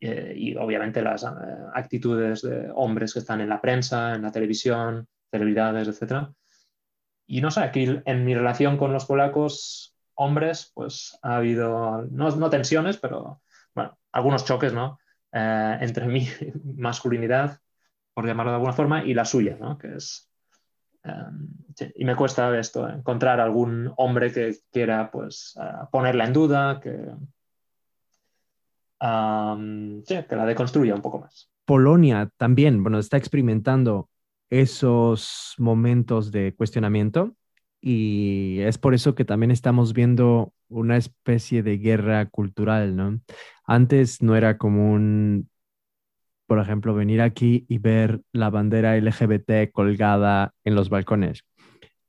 [0.00, 4.32] eh, y obviamente las ah, actitudes de hombres que están en la prensa, en la
[4.32, 6.28] televisión, celebridades, etc.
[7.26, 12.30] Y no sé, aquí en mi relación con los polacos, hombres, pues ha habido, no,
[12.30, 13.42] no tensiones, pero
[13.74, 14.98] bueno, algunos choques, ¿no?
[15.32, 16.26] Eh, entre mi
[16.76, 17.60] masculinidad
[18.14, 19.78] por llamarlo de alguna forma, y la suya, ¿no?
[19.78, 20.29] Que es...
[21.02, 21.48] Em,
[21.94, 26.90] y me cuesta esto, encontrar algún hombre que quiera pues eh, ponerla en duda, que,
[29.00, 31.50] que la deconstruya un poco más.
[31.64, 34.10] Polonia también, bueno, está experimentando
[34.50, 37.34] esos momentos de cuestionamiento
[37.80, 43.20] y es por eso que también estamos viendo una especie de guerra cultural, ¿no?
[43.64, 45.49] Antes no era común,
[46.50, 51.44] por ejemplo, venir aquí y ver la bandera LGBT colgada en los balcones.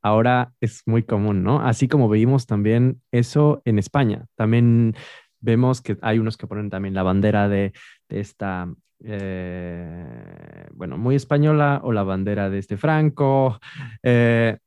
[0.01, 1.61] Ahora es muy común, ¿no?
[1.61, 4.25] Así como veíamos también eso en España.
[4.33, 4.95] También
[5.41, 7.73] vemos que hay unos que ponen también la bandera de,
[8.09, 8.67] esta,
[9.03, 13.59] eh, bueno, muy española o la bandera de este Franco.
[14.01, 14.57] Eh,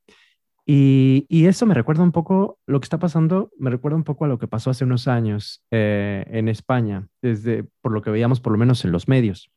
[0.64, 4.28] y, eso me recuerda un poco, lo que está pasando, me recuerda un poco a
[4.28, 8.52] lo que pasó hace unos años eh, en España, desde por lo que veíamos por
[8.52, 9.50] lo menos en los medios.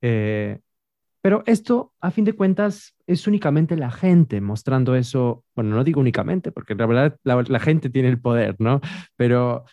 [0.00, 5.44] Pero esto, a fin de cuentas, es únicamente la gente mostrando eso.
[5.54, 8.80] Bueno, no digo únicamente, porque la verdad la, la gente tiene el poder, ¿no?
[9.16, 9.64] Pero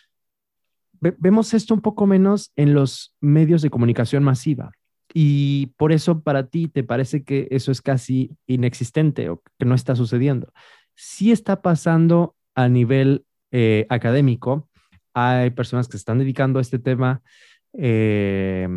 [1.00, 4.72] vemos esto un poco menos en los medios de comunicación masiva.
[5.12, 9.74] Y por eso para ti te parece que eso es casi inexistente o que no
[9.74, 10.52] está sucediendo.
[10.96, 14.68] Sí está pasando a nivel eh, académico.
[15.12, 17.22] Hay personas que se están dedicando a este tema,
[17.74, 18.68] eh,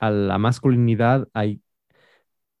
[0.00, 1.28] a la masculinidad.
[1.34, 1.60] Hay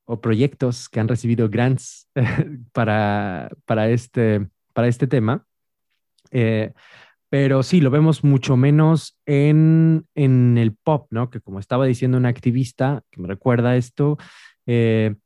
[0.06, 2.10] o proyectos que han recibido grants
[2.72, 5.46] para, para, este, para este tema.
[6.30, 6.72] Eh,
[7.30, 11.30] pero sí, lo vemos mucho menos en, el pop, ¿no?
[11.30, 14.18] Que como estaba diciendo una activista que me recuerda esto,
[14.66, 15.16] eh,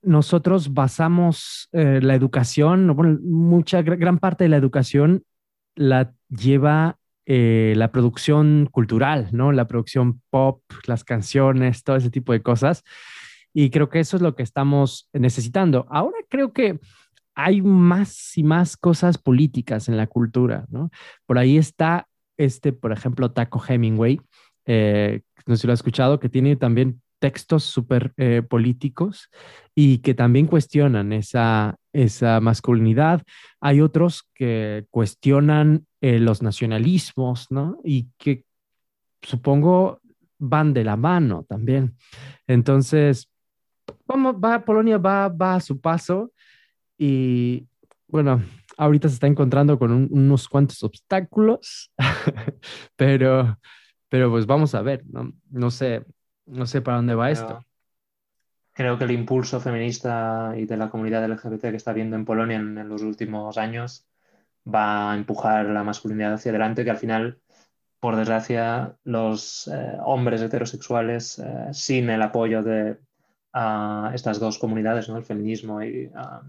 [0.00, 5.24] nosotros basamos eh, la educación, bueno, mucha gran parte de la educación
[5.74, 6.98] la lleva
[7.30, 9.52] eh, la producción cultural, ¿no?
[9.52, 12.84] La producción pop, las canciones, todo ese tipo de cosas.
[13.52, 15.86] Y creo que eso es lo que estamos necesitando.
[15.90, 16.80] Ahora creo que
[17.34, 20.90] hay más y más cosas políticas en la cultura, ¿no?
[21.26, 24.22] Por ahí está este, por ejemplo, Taco Hemingway,
[24.64, 29.28] eh, no sé si lo ha escuchado, que tiene también textos súper eh, políticos
[29.74, 33.22] y que también cuestionan esa, esa masculinidad.
[33.60, 37.80] Hay otros que cuestionan eh, los nacionalismos, ¿no?
[37.84, 38.44] Y que
[39.22, 40.00] supongo
[40.38, 41.96] van de la mano también.
[42.46, 43.28] Entonces,
[44.06, 46.32] vamos, va, Polonia va, va a su paso
[46.96, 47.66] y
[48.06, 48.42] bueno,
[48.76, 51.92] ahorita se está encontrando con unos cuantos obstáculos,
[52.96, 53.58] pero,
[54.08, 55.32] pero pues vamos a ver, ¿no?
[55.50, 56.04] No sé,
[56.46, 57.60] no sé para dónde va esto.
[58.78, 62.58] Creo que el impulso feminista y de la comunidad LGBT que está viendo en Polonia
[62.58, 64.06] en, los últimos años
[64.64, 67.40] va a empujar la masculinidad hacia adelante, que al final,
[67.98, 73.00] por desgracia, los eh, hombres heterosexuales, eh, sin el apoyo de
[73.52, 75.16] ah, estas dos comunidades, ¿no?
[75.16, 76.42] el feminismo y ah,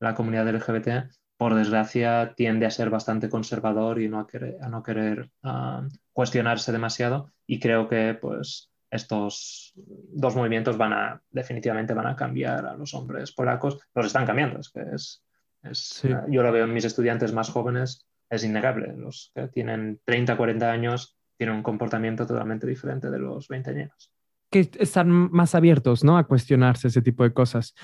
[0.00, 4.82] la comunidad LGBT, por desgracia, tiende a ser bastante conservador y no a querer, no
[4.82, 7.30] querer ah, cuestionarse demasiado.
[7.46, 12.94] Y creo que pues, estos dos movimientos van a, definitivamente van a cambiar a los
[12.94, 13.78] hombres polacos.
[13.94, 14.60] Los están cambiando.
[14.60, 18.94] Es que es, Yo lo veo en mis estudiantes más jóvenes, es innegable.
[18.96, 24.12] Los que tienen 30, 40 años tienen un comportamiento totalmente diferente de los 20 años.
[24.50, 26.16] Que están más abiertos, ¿no?
[26.16, 27.74] A cuestionarse ese tipo de cosas.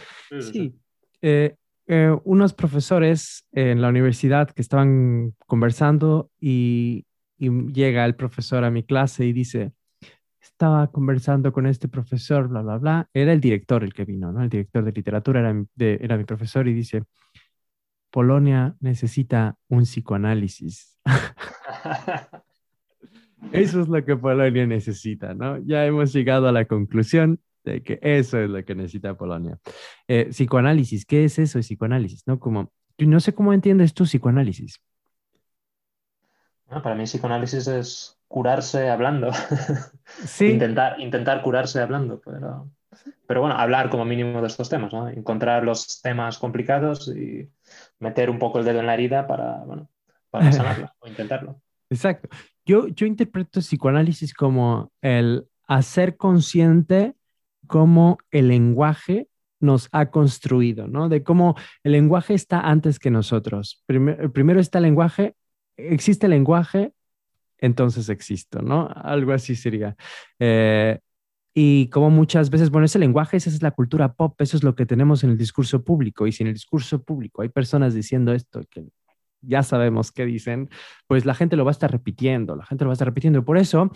[0.40, 0.74] Sí.
[1.20, 7.06] Eh, eh, unos profesores en la universidad que estaban conversando y,
[7.38, 9.72] llega el profesor a mi clase y dice,
[10.42, 13.08] estaba conversando con este profesor, bla, bla, bla.
[13.14, 14.42] Era el director el que vino, ¿no?
[14.42, 17.04] El director de literatura era, mi profesor y dice,
[18.10, 20.98] Polonia necesita un psicoanálisis.
[23.52, 25.58] Eso es lo que Polonia necesita, ¿no?
[25.64, 29.58] Ya hemos llegado a la conclusión de que eso es lo que necesita Polonia.
[30.08, 32.22] Eh, psicoanálisis, ¿qué es eso de psicoanálisis?
[32.26, 34.80] No, como, no sé cómo entiendes tú psicoanálisis.
[36.80, 39.30] Para mí psicoanálisis es curarse hablando.
[40.26, 40.46] Sí.
[40.46, 42.70] intentar, intentar curarse hablando, pero,
[43.26, 45.08] pero bueno, hablar como mínimo de estos temas, ¿no?
[45.08, 47.48] Encontrar los temas complicados y
[47.98, 49.88] meter un poco el dedo en la herida para, bueno,
[50.28, 51.62] para sanarlo o intentarlo.
[51.88, 52.28] Exacto.
[52.66, 57.14] Yo, yo interpreto psicoanálisis como el hacer consciente
[57.66, 59.28] cómo el lenguaje
[59.60, 61.08] nos ha construido, ¿no?
[61.08, 61.54] De cómo
[61.84, 63.82] el lenguaje está antes que nosotros.
[63.86, 65.36] primero está el lenguaje,
[65.76, 66.92] existe lenguaje,
[67.58, 68.88] entonces existo, ¿no?
[68.94, 69.96] Algo así sería.
[70.38, 70.98] Eh,
[71.54, 74.74] y como muchas veces, bueno, ese lenguaje, esa es la cultura pop, eso es lo
[74.74, 76.26] que tenemos en el discurso público.
[76.26, 78.84] Y si en el discurso público hay personas diciendo esto que
[79.42, 80.70] ya sabemos qué dicen,
[81.06, 83.44] pues la gente lo va a estar repitiendo, la gente lo va a estar repitiendo.
[83.44, 83.90] Por eso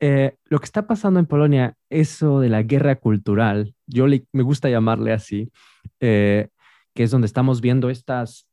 [0.00, 4.68] eh, lo que está pasando en Polonia, eso de la guerra cultural, yo me gusta
[4.68, 5.52] llamarle así,
[6.00, 6.48] eh,
[6.94, 8.48] que es donde estamos viendo estas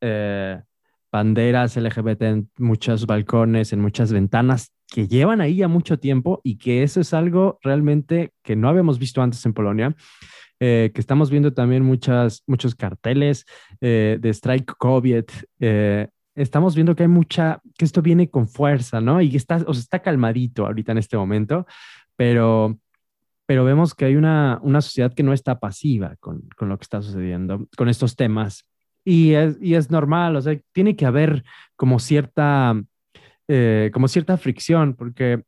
[1.17, 6.57] banderas LGBT en muchos balcones, en muchas ventanas, que llevan ahí ya mucho tiempo y
[6.57, 9.95] que eso es algo realmente que no habíamos visto antes en Polonia.
[10.59, 13.45] que estamos viendo también muchas, muchos carteles
[13.79, 15.25] de Strike COVID,
[16.37, 19.21] estamos viendo que hay mucha, que esto viene con fuerza, ¿no?
[19.21, 21.65] Y está, o sea, está calmadito ahorita en este momento,
[22.15, 22.79] pero,
[23.47, 26.83] pero vemos que hay una, una sociedad que no está pasiva con, con lo que
[26.83, 28.65] está sucediendo, con estos temas.
[29.09, 31.45] Y es, y es normal, o sea, tiene que haber
[31.77, 32.75] como cierta,
[33.47, 35.43] eh, como cierta fricción, porque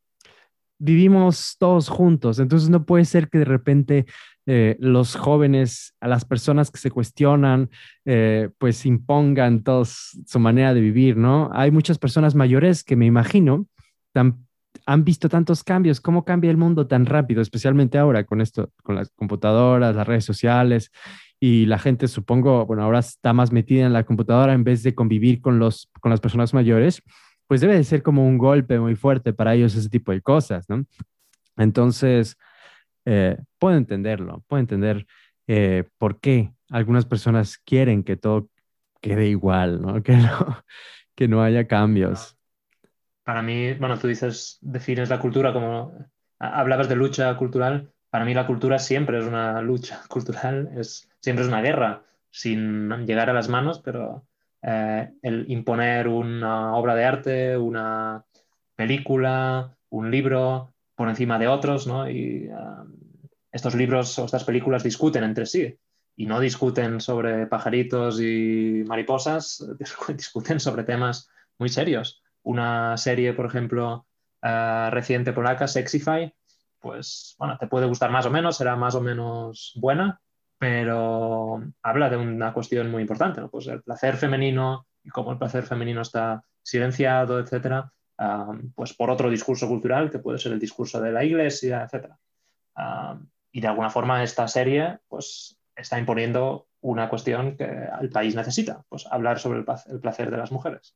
[0.78, 4.06] vivimos todos juntos, entonces no puede ser que de repente
[4.46, 7.70] eh, los jóvenes, a las personas que se cuestionan,
[8.06, 11.50] eh, pues impongan todos su manera de vivir, ¿no?
[11.52, 13.68] Hay muchas personas mayores que me imagino
[14.86, 18.96] han visto tantos cambios, cómo cambia el mundo tan rápido, especialmente ahora con esto, con
[18.96, 20.92] las computadoras, las redes sociales
[21.40, 24.94] y la gente, supongo, bueno, ahora está más metida en la computadora en vez de
[24.94, 27.02] convivir con, los, con las personas mayores,
[27.48, 30.70] pues debe de ser como un golpe muy fuerte para ellos ese tipo de cosas,
[30.70, 30.86] ¿no?
[31.58, 32.38] Entonces,
[33.06, 35.08] eh, puedo entenderlo, puedo entender
[35.48, 38.50] eh, por qué algunas personas quieren que todo
[39.02, 40.04] quede igual, ¿no?
[40.04, 40.64] Que no,
[41.16, 42.38] que no haya cambios.
[43.24, 45.94] Para mí, bueno, tú dices, defines la cultura como,
[46.40, 51.44] hablabas de lucha cultural, para mí la cultura siempre es una lucha cultural, es, siempre
[51.44, 54.26] es una guerra, sin llegar a las manos, pero
[54.62, 58.26] eh, el imponer una obra de arte, una
[58.76, 62.10] película, un libro, por encima de otros, ¿no?
[62.10, 62.94] Y um,
[63.52, 65.78] estos libros o estas películas discuten entre sí
[66.16, 69.66] y no discuten sobre pajaritos y mariposas,
[70.10, 72.22] discuten sobre temas muy serios.
[72.44, 74.08] Una serie, por ejemplo,
[74.44, 76.34] uh, reciente polaca, Sexify,
[76.80, 80.22] pues bueno, te puede gustar más o menos, será más o menos buena,
[80.58, 83.50] pero habla de una cuestión muy importante, ¿no?
[83.50, 87.92] Pues el placer femenino y cómo el placer femenino está silenciado, etcétera,
[88.76, 92.12] pues por otro discurso cultural que puede ser el discurso de la iglesia, etc.
[93.52, 97.70] y de alguna forma esta serie pues, está imponiendo una cuestión que
[98.02, 100.96] el país necesita, pues hablar sobre el, placer de las mujeres.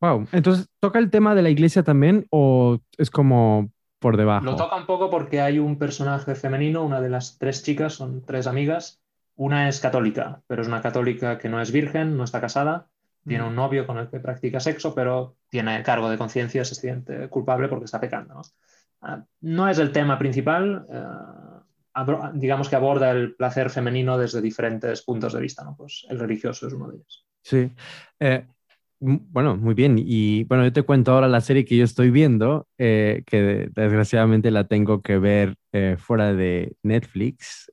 [0.00, 3.70] Wow, entonces toca el tema de la iglesia también o es como
[4.04, 4.44] por debajo.
[4.44, 8.20] Lo toca un poco porque hay un personaje femenino, una de las tres chicas, son
[8.20, 9.00] tres amigas.
[9.34, 12.86] Una es católica, pero es una católica que no es virgen, no está casada,
[13.26, 17.30] tiene un novio con el que practica sexo, pero tiene cargo de conciencia, se siente
[17.30, 18.34] culpable porque está pecando.
[18.34, 18.42] ¿no?
[19.00, 25.00] Ah, no es el tema principal, eh, digamos que aborda el placer femenino desde diferentes
[25.00, 25.74] puntos de vista, ¿no?
[25.76, 27.26] Pues el religioso es uno de ellos.
[27.40, 27.72] Sí.
[28.20, 28.46] Eh,
[29.04, 29.96] bueno, muy bien.
[29.98, 34.50] Y bueno, yo te cuento ahora la serie que yo estoy viendo, eh, que desgraciadamente
[34.50, 35.56] la tengo que ver
[35.98, 37.72] fuera de Netflix,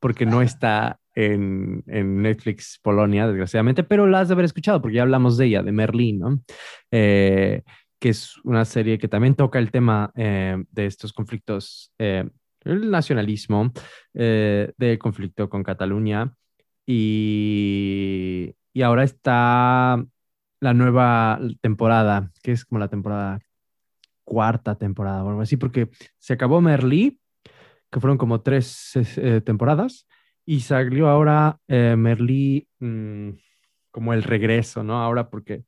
[0.00, 1.82] porque no está en,
[2.22, 5.72] Netflix Polonia, desgraciadamente, pero la has de haber escuchado porque ya hablamos de ella, de
[5.72, 6.42] Merlín, ¿no?
[6.90, 7.62] Eh,
[7.98, 12.28] que es una serie que también toca el tema eh, de estos conflictos, eh,
[12.64, 13.72] el nacionalismo,
[14.12, 16.32] del conflicto con Cataluña.
[16.86, 20.04] Y, y ahora está
[20.62, 23.40] la nueva temporada, que es como la temporada
[24.22, 27.20] cuarta temporada o algo así, porque se acabó Merlí,
[27.90, 28.92] que fueron como tres
[29.44, 30.06] temporadas,
[30.44, 33.30] y salió ahora eh, Merlí mm,
[33.90, 35.02] como el regreso, ¿no?
[35.02, 35.64] Ahora porque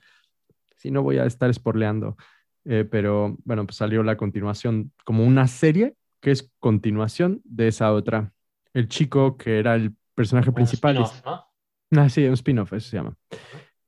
[0.76, 2.16] si no voy a estar spoileando,
[2.64, 7.92] eh, pero bueno, pues salió la continuación como una serie que es continuación de esa
[7.92, 8.32] otra.
[8.72, 10.94] El chico que era el personaje principal.
[10.94, 11.44] ¿no?
[11.96, 13.16] Ah, sí, un spin-off, eso se llama.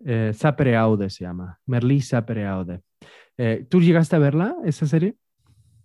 [0.04, 1.58] Eh, Sapere Aude se llama.
[1.66, 2.82] Merlí Sapere Aude.
[3.38, 5.16] Eh, ¿Tú llegaste a verla, esa serie?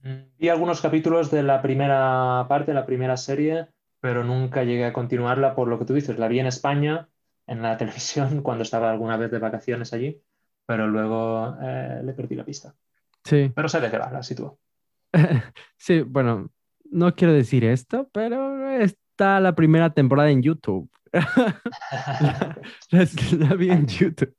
[0.04, 3.67] Mm, vi algunos capítulos de la primera parte, la primera serie
[4.02, 6.19] pero nunca llegué a continuarla por lo que tú dices.
[6.19, 7.08] La vi en España,
[7.47, 10.19] en la televisión, cuando estaba alguna vez de vacaciones allí,
[10.65, 12.76] pero luego eh, le perdí la pista.
[13.24, 13.52] Sí.
[13.56, 14.60] Pero sé de qué va, la sitúo.
[15.78, 16.50] sí, bueno,
[16.89, 20.89] no quiero decir esto, pero está la primera temporada en YouTube.
[22.91, 24.36] La, vi en YouTube.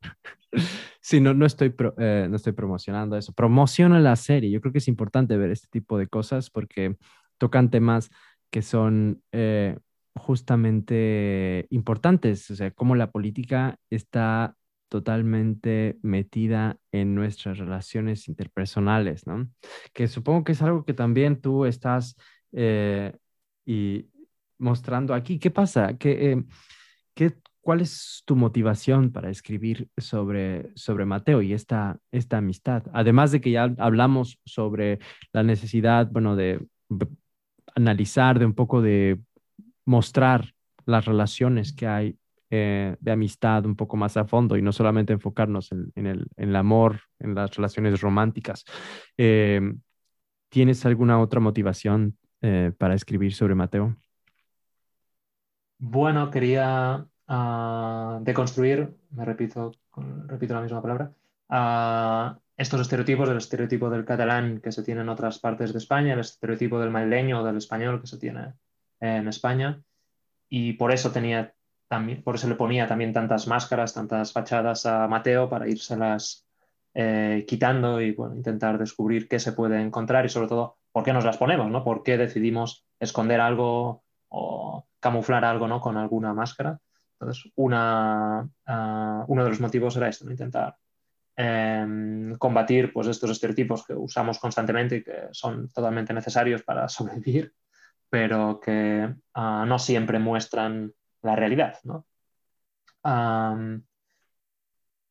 [1.00, 3.32] Sí, no, no, estoy eh, no estoy promocionando eso.
[3.32, 4.50] Promociona la serie.
[4.50, 6.96] Yo creo que es importante ver este tipo de cosas porque
[7.38, 8.10] tocan temas
[8.50, 9.78] que son eh,
[10.14, 14.56] justamente importantes, o sea, cómo la política está
[14.88, 19.48] totalmente metida en nuestras relaciones interpersonales, ¿no?
[19.94, 22.14] Que supongo que es algo que también tú estás
[22.52, 23.16] eh,
[23.64, 24.10] y
[24.62, 25.38] mostrando aquí.
[25.38, 25.98] ¿Qué pasa?
[25.98, 26.32] ¿Qué,
[27.18, 32.84] eh, ¿cuál es tu motivación para escribir sobre, sobre Mateo y esta, esta amistad?
[32.92, 35.00] Además de que ya hablamos sobre
[35.32, 36.64] la necesidad, bueno, de
[37.74, 39.20] analizar, de un poco de
[39.84, 40.54] mostrar
[40.86, 42.16] las relaciones que hay
[42.50, 47.00] eh, de amistad un poco más a fondo y no solamente enfocarnos en, el, amor,
[47.18, 48.64] en las relaciones románticas.
[49.16, 49.60] Eh,
[50.50, 52.16] ¿Tienes alguna otra motivación
[52.76, 53.96] para escribir sobre Mateo?
[55.84, 59.72] Bueno, quería uh, deconstruir, me repito,
[60.28, 61.12] repito la misma palabra,
[61.50, 66.12] uh, estos estereotipos, el estereotipo del catalán que se tiene en otras partes de España,
[66.12, 68.52] el estereotipo del madrileño o del español que se tiene
[69.00, 69.82] en España.
[70.48, 71.52] Y por eso tenía
[71.88, 76.46] también, por eso le ponía también tantas máscaras, tantas fachadas a Mateo para írselas
[76.94, 81.12] eh, quitando y bueno, intentar descubrir qué se puede encontrar y sobre todo por qué
[81.12, 81.82] nos las ponemos, ¿no?
[81.82, 85.80] ¿Por qué decidimos esconder algo o camuflar algo ¿no?
[85.80, 86.78] con alguna máscara?
[87.18, 90.76] Entonces, ah, uno de los motivos era esto, intentar
[91.36, 97.52] em, combatir pues, estos estereotipos que usamos constantemente y que son totalmente necesarios para sobrevivir,
[98.08, 100.92] pero que ah, no siempre muestran
[101.22, 101.78] la realidad.
[101.84, 102.06] ¿no?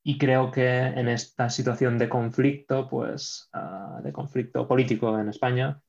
[0.04, 5.82] y creo que en esta situación de conflicto, pues, ah, de conflicto político en España,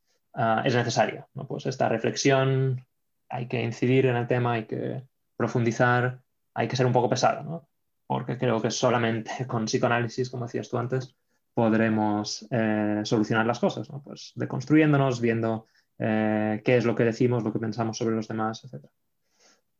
[0.64, 1.26] es necesaria.
[1.34, 1.46] ¿no?
[1.46, 2.84] Pues esta reflexión,
[3.32, 5.02] hay que incidir en el tema, hay que
[5.36, 6.20] profundizar,
[6.52, 7.68] hay que ser un poco pesado, ¿no?
[8.06, 11.16] porque creo que solamente con psicoanálisis, como decías tú antes,
[11.54, 14.02] podremos eh, solucionar las cosas, ¿no?
[14.02, 15.66] pues deconstruyéndonos, viendo
[15.98, 18.84] eh, qué es lo que decimos, lo que pensamos sobre los demás, etc.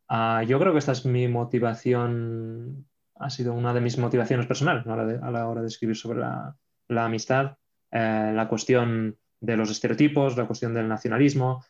[0.09, 2.87] Ah, yo creo que esta es mi motivación,
[3.17, 6.57] ha sido una de mis motivaciones personales a la, hora de escribir sobre la,
[7.05, 7.59] amistad,
[7.91, 11.65] eh, la cuestión de los estereotipos, la cuestión del nacionalismo,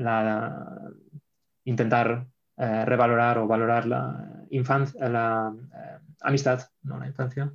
[0.00, 0.90] la,
[1.64, 2.26] intentar
[2.56, 7.50] eh, revalorar o valorar la infancia, la eh, amistad, no la infancia.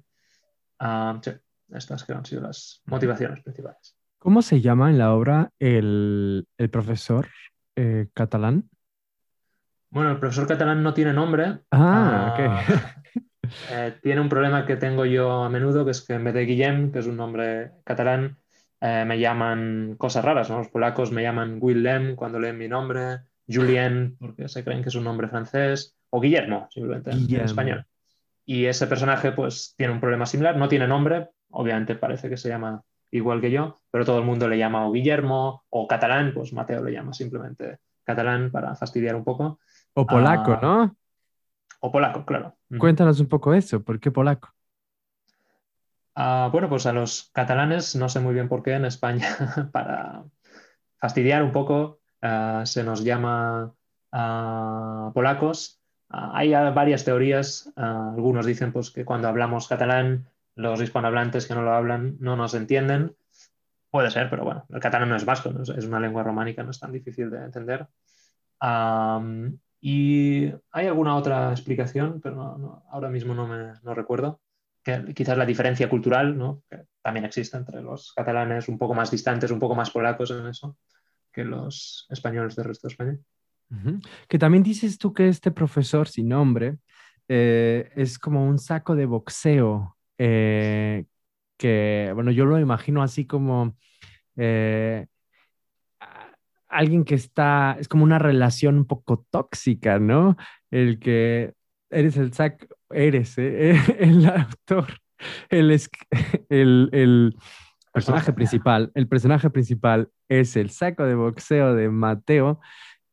[0.79, 1.31] Ah, sí,
[1.69, 3.95] estas que han sido las motivaciones principales.
[4.17, 7.27] ¿Cómo se llama en la obra el, profesor
[7.75, 8.69] eh, catalán?
[9.89, 11.59] Bueno, el profesor catalán no tiene nombre.
[11.71, 14.01] Ah, ok.
[14.01, 16.91] tiene un problema que tengo yo a menudo, que es que en vez de Guillem,
[16.91, 18.39] que es un nombre catalán,
[19.05, 23.19] me llaman cosas raras, Los polacos me llaman Willem cuando leen mi nombre.
[23.47, 27.85] Julien, porque se creen que es un nombre francés, o Guillermo, simplemente en español.
[28.45, 32.49] Y ese personaje pues tiene un problema similar, no tiene nombre, obviamente parece que se
[32.49, 32.81] llama
[33.11, 36.83] igual que yo, pero todo el mundo le llama o Guillermo o catalán, pues Mateo
[36.83, 39.59] le llama simplemente catalán para fastidiar un poco.
[39.93, 40.95] O polaco, ah, ¿no?
[41.81, 42.55] O polaco, claro.
[42.77, 44.54] Cuéntanos un poco eso, ¿por qué polaco?
[46.15, 49.27] Ah, bueno, pues a los catalanes, no sé muy bien por qué en España,
[49.73, 50.23] para
[50.97, 53.73] fastidiar un poco, eh, se nos llama
[54.13, 55.81] eh, polacos.
[56.09, 57.71] Hay varias teorías.
[57.75, 62.53] algunos dicen pues, que cuando hablamos catalán, los hispanohablantes que no lo hablan no nos
[62.53, 63.15] entienden.
[63.89, 66.79] Puede ser, pero bueno, el catalán no es vasco, es una lengua románica, no es
[66.79, 67.87] tan difícil de entender.
[69.81, 74.39] y hay alguna otra explicación, pero ahora mismo no me no recuerdo.
[75.15, 76.61] Quizás la diferencia cultural, ¿no?
[77.01, 80.77] también existe entre los catalanes un poco más distantes, un poco más polacos en eso
[81.31, 83.17] que los españoles del resto de España.
[84.27, 86.77] Que también dices tú que este profesor sin nombre
[87.27, 91.05] eh, es como un saco de boxeo, eh,
[91.57, 93.75] que, bueno, yo lo imagino así como
[94.35, 95.07] eh,
[96.67, 100.37] alguien que está, es como una relación un poco tóxica, ¿no?
[100.71, 101.53] El que
[101.89, 104.99] eres el saco, eres el autor,
[105.49, 105.71] el,
[106.49, 107.35] el, el
[107.93, 112.59] personaje principal, el personaje principal es el saco de boxeo de Mateo.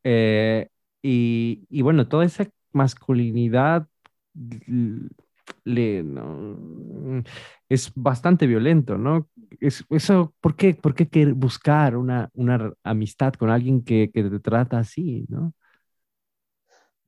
[0.05, 0.68] Eh,
[1.03, 3.87] y, bueno, toda esa masculinidad
[5.64, 6.05] le,
[7.68, 9.28] es bastante violento, ¿no?
[9.61, 14.41] Es, eso, ¿por qué, por qué buscar una, una amistad con alguien que, que, te
[14.41, 15.55] trata así, ¿no?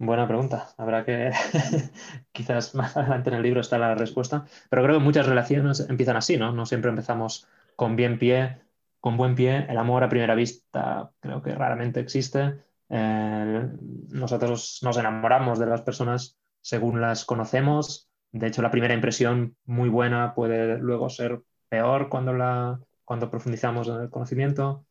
[0.06, 0.68] Buena pregunta.
[0.76, 1.32] Habrá que,
[2.32, 6.16] quizás más adelante en el libro está la respuesta, pero creo que muchas relaciones empiezan
[6.16, 6.52] así, ¿no?
[6.52, 8.60] No siempre empezamos con bien pie,
[9.00, 9.66] con buen pie.
[9.66, 12.58] El amor a primera vista creo que raramente existe.
[12.88, 18.10] Nosotros nos enamoramos de las personas según las conocemos.
[18.30, 21.40] De hecho, la primera impresión muy buena puede luego ser
[21.70, 24.84] peor cuando, la, cuando profundizamos en el conocimiento.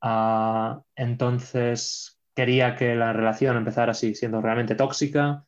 [0.00, 5.44] Ah, entonces, quería que la relación empezara así, siendo realmente tóxica.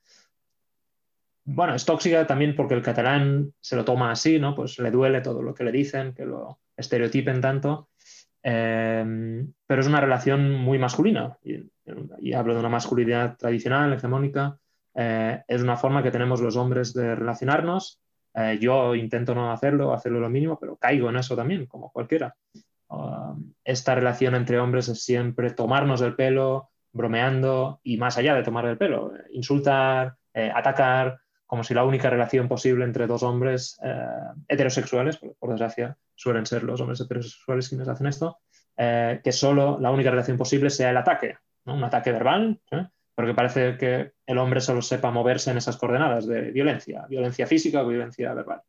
[1.44, 4.54] Bueno, es tóxica también porque el catalán se lo toma así, ¿no?
[4.54, 7.90] Pues le duele todo lo que le dicen, que lo, estereotipen tanto,
[8.42, 11.36] em, pero es una relación muy masculina.
[11.42, 14.58] Y, hablo de una masculinidad tradicional, hegemónica,
[14.94, 18.00] eh, es una forma que tenemos los hombres de relacionarnos.
[18.34, 22.34] Eh, yo intento no hacerlo, hacerlo lo mínimo, pero caigo en eso también, como cualquiera.
[22.88, 28.42] Um, esta relación entre hombres es siempre tomarnos el pelo, bromeando y más allá de
[28.42, 30.16] tomar el pelo, insultar,
[30.54, 33.80] atacar, como si la única relación posible entre dos hombres
[34.48, 38.38] heterosexuales, por, desgracia suelen ser los hombres heterosexuales quienes hacen esto,
[38.76, 42.60] que solo la única relación posible sea el ataque, un ataque verbal,
[43.14, 47.82] porque parece que el hombre solo sepa moverse en esas coordenadas de violencia, violencia física
[47.82, 48.62] o violencia verbal.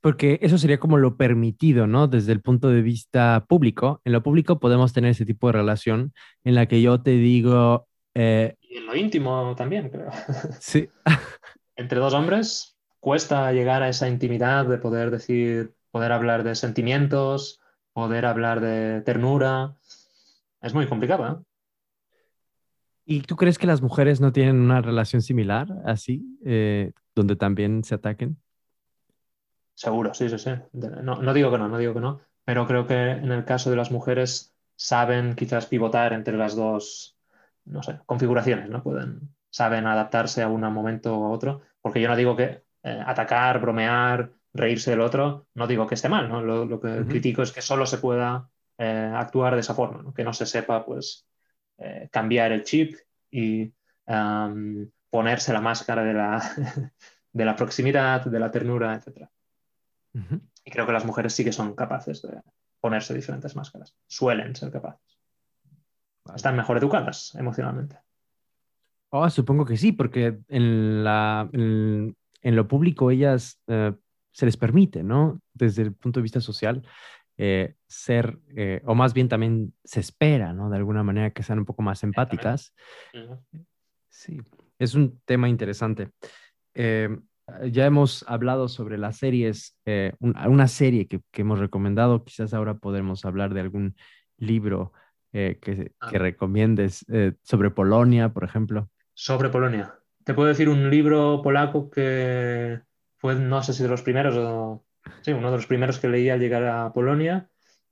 [0.00, 2.06] Porque eso sería como lo permitido, ¿no?
[2.06, 4.00] Desde el punto de vista público.
[4.04, 6.12] En lo público podemos tener ese tipo de relación
[6.44, 7.88] en la que yo te digo...
[8.14, 10.10] Eh, y en lo íntimo también, creo.
[10.60, 10.88] Sí.
[11.76, 17.60] Entre dos hombres cuesta llegar a esa intimidad de poder decir, poder hablar de sentimientos,
[17.92, 19.76] poder hablar de ternura.
[20.60, 21.44] Es muy complicado, ¿eh?
[23.08, 27.84] ¿Y tú crees que las mujeres no tienen una relación similar, así, eh, donde también
[27.84, 28.36] se ataquen?
[29.76, 30.50] Seguro, sí, sí, sí.
[30.72, 33.76] No, digo que no, no digo que no, pero creo que en el caso de
[33.76, 37.18] las mujeres saben quizás pivotar entre las dos,
[37.66, 38.82] no sé, configuraciones, ¿no?
[38.82, 43.60] Pueden, saben adaptarse a un momento u otro, porque yo no digo que eh, atacar,
[43.60, 46.40] bromear, reírse del otro, no digo que esté mal, ¿no?
[46.40, 48.48] Lo, que critico es que solo se pueda
[48.78, 51.26] eh, actuar de esa forma, que no se sepa, pues,
[51.76, 52.96] eh, cambiar el chip
[53.30, 53.70] y
[55.10, 56.40] ponerse la máscara de la,
[57.32, 59.28] de la, proximidad, de la ternura, etc.
[60.64, 62.40] Y creo que las mujeres sí que son capaces de
[62.80, 63.94] ponerse diferentes máscaras.
[64.06, 65.18] Suelen ser capaces.
[66.34, 67.98] Están mejor educadas emocionalmente.
[69.10, 73.92] Oh, supongo que sí, porque en, la, en, lo público ellas eh,
[74.32, 75.40] se les permite, ¿no?
[75.54, 76.82] Desde el punto de vista social,
[77.38, 80.70] eh, ser, eh, o más bien también se espera, ¿no?
[80.70, 82.74] De alguna manera que sean un poco más empáticas.
[84.08, 84.40] Sí,
[84.78, 86.10] es un tema interesante.
[86.74, 87.08] Eh,
[87.70, 89.78] ya hemos hablado sobre las series,
[90.20, 93.96] una serie que, hemos recomendado, quizás ahora podremos hablar de algún
[94.36, 94.92] libro
[95.32, 96.08] que, ah.
[96.10, 97.04] que, recomiendes
[97.42, 98.90] sobre Polonia, por ejemplo.
[99.14, 99.94] Sobre Polonia.
[100.24, 102.80] Te puedo decir un libro polaco que
[103.16, 104.84] fue, no sé si de los primeros o
[105.22, 107.48] sí, uno de los primeros que leí al llegar a Polonia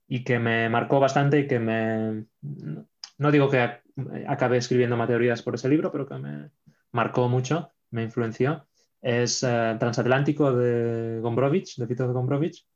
[0.07, 3.81] y que me marcó bastante y que me, no digo que
[4.27, 6.51] acabe escribiendo teorías por ese libro, pero que me
[6.93, 8.67] marcó mucho, me influenció,
[9.05, 12.67] es eh, Transatlántico de Gombrowicz, de Tito de Gombrowicz.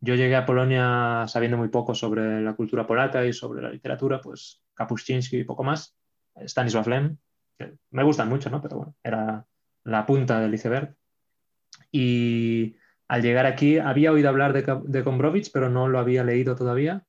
[0.00, 4.22] Yo llegué a Polonia sabiendo muy poco sobre la cultura polaca y sobre la literatura,
[4.22, 5.94] pues Kapuscinski y poco más,
[6.34, 7.18] Stanisław Lem,
[7.58, 8.62] que me gustan mucho, ¿no?
[8.62, 9.44] Pero bueno, era
[9.84, 10.94] la punta del iceberg.
[11.92, 12.76] Y
[13.08, 17.04] al llegar aquí había oído hablar de, de pero no lo había leído todavía.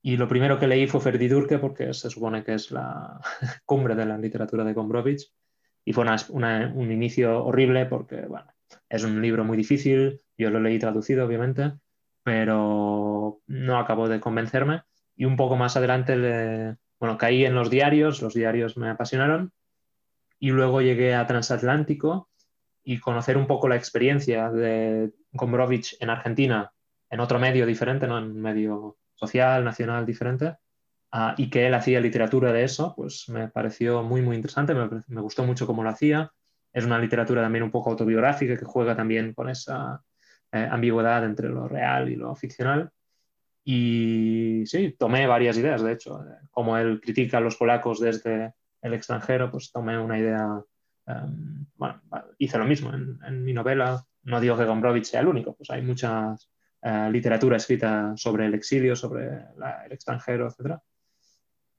[0.00, 3.20] Y lo primero que leí fue Ferdidurke, porque se supone que es la
[3.66, 5.34] cumbre de la literatura de Gombrowicz.
[5.88, 8.52] Y fue un inicio horrible porque, bueno,
[8.88, 10.20] es un libro muy difícil.
[10.36, 11.74] Yo lo leí traducido, obviamente,
[12.24, 14.82] pero no acabó de convencerme.
[15.14, 19.52] Y un poco más adelante, bueno, caí en los diarios, los diarios me apasionaron.
[20.40, 22.30] Y luego llegué a Transatlántico
[22.82, 26.72] y conocer un poco la experiencia de Gombrowicz en Argentina,
[27.10, 28.18] en otro medio diferente, ¿no?
[28.18, 30.56] en un medio social, nacional diferente,
[31.16, 35.20] ah, y que él hacía literatura de eso, pues me pareció muy, muy interesante, me,
[35.20, 36.30] gustó mucho cómo lo hacía.
[36.72, 40.02] Es una literatura también un poco autobiográfica que juega también con esa
[40.52, 42.90] eh, ambigüedad entre lo real y lo ficcional.
[43.64, 48.52] Y sí, tomé varias ideas, de hecho, como él critica a los polacos desde
[48.82, 50.62] el extranjero, pues tomé una idea
[51.06, 52.02] Em, bueno,
[52.38, 54.04] hice lo mismo en, mi novela.
[54.24, 56.34] No digo que Gombrowicz sea el único, pues hay mucha
[56.82, 60.78] eh, literatura escrita sobre el exilio, sobre el extranjero, etc.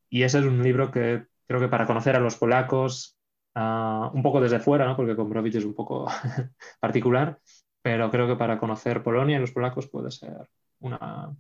[0.10, 3.18] Y ese es un libro que creo que para conocer a los polacos,
[3.56, 4.96] ah, un poco desde fuera, ¿no?
[4.96, 6.08] porque Gombrowicz es un poco
[6.80, 7.40] particular,
[7.82, 10.50] pero creo que para conocer Polonia y los polacos puede ser
[10.80, 11.36] una,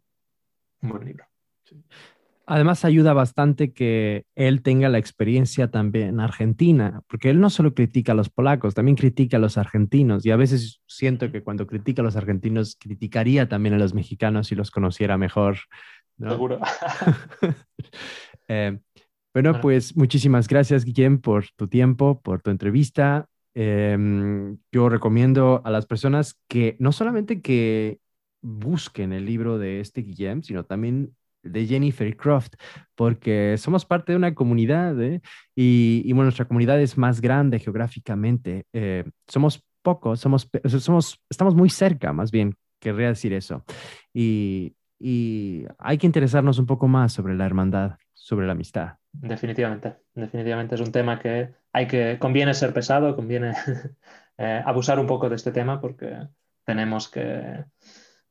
[0.82, 1.26] un buen libro.
[2.50, 7.74] Además, ayuda bastante que él tenga la experiencia también en Argentina, porque él no solo
[7.74, 10.26] critica a los polacos, también critica a los argentinos.
[10.26, 14.48] Y a veces siento que cuando critica a los argentinos, criticaría también a los mexicanos
[14.48, 15.58] si los conociera mejor.
[16.18, 16.62] Seguro.
[18.48, 18.80] Eh,
[19.34, 23.28] bueno, pues muchísimas gracias, Guillem, por tu tiempo, por tu entrevista.
[23.54, 28.00] Em, yo recomiendo a las personas que no solamente que
[28.42, 32.56] busquen el libro de este Guillem, sino también de Jennifer Croft,
[32.96, 35.22] porque somos parte de una comunidad ¿eh?
[35.56, 38.66] y, y, bueno, nuestra comunidad es más grande geográficamente.
[38.74, 43.64] Eh, somos pocos, somos, somos, estamos muy cerca, más bien, querría decir eso.
[44.14, 48.96] Y, y hay que interesarnos un poco más sobre la hermandad, sobre la amistad.
[49.12, 53.54] Definitivamente, definitivamente es un tema que hay que, conviene ser pesado, conviene
[54.38, 56.28] eh, abusar un poco de este tema porque
[56.66, 57.66] tenemos que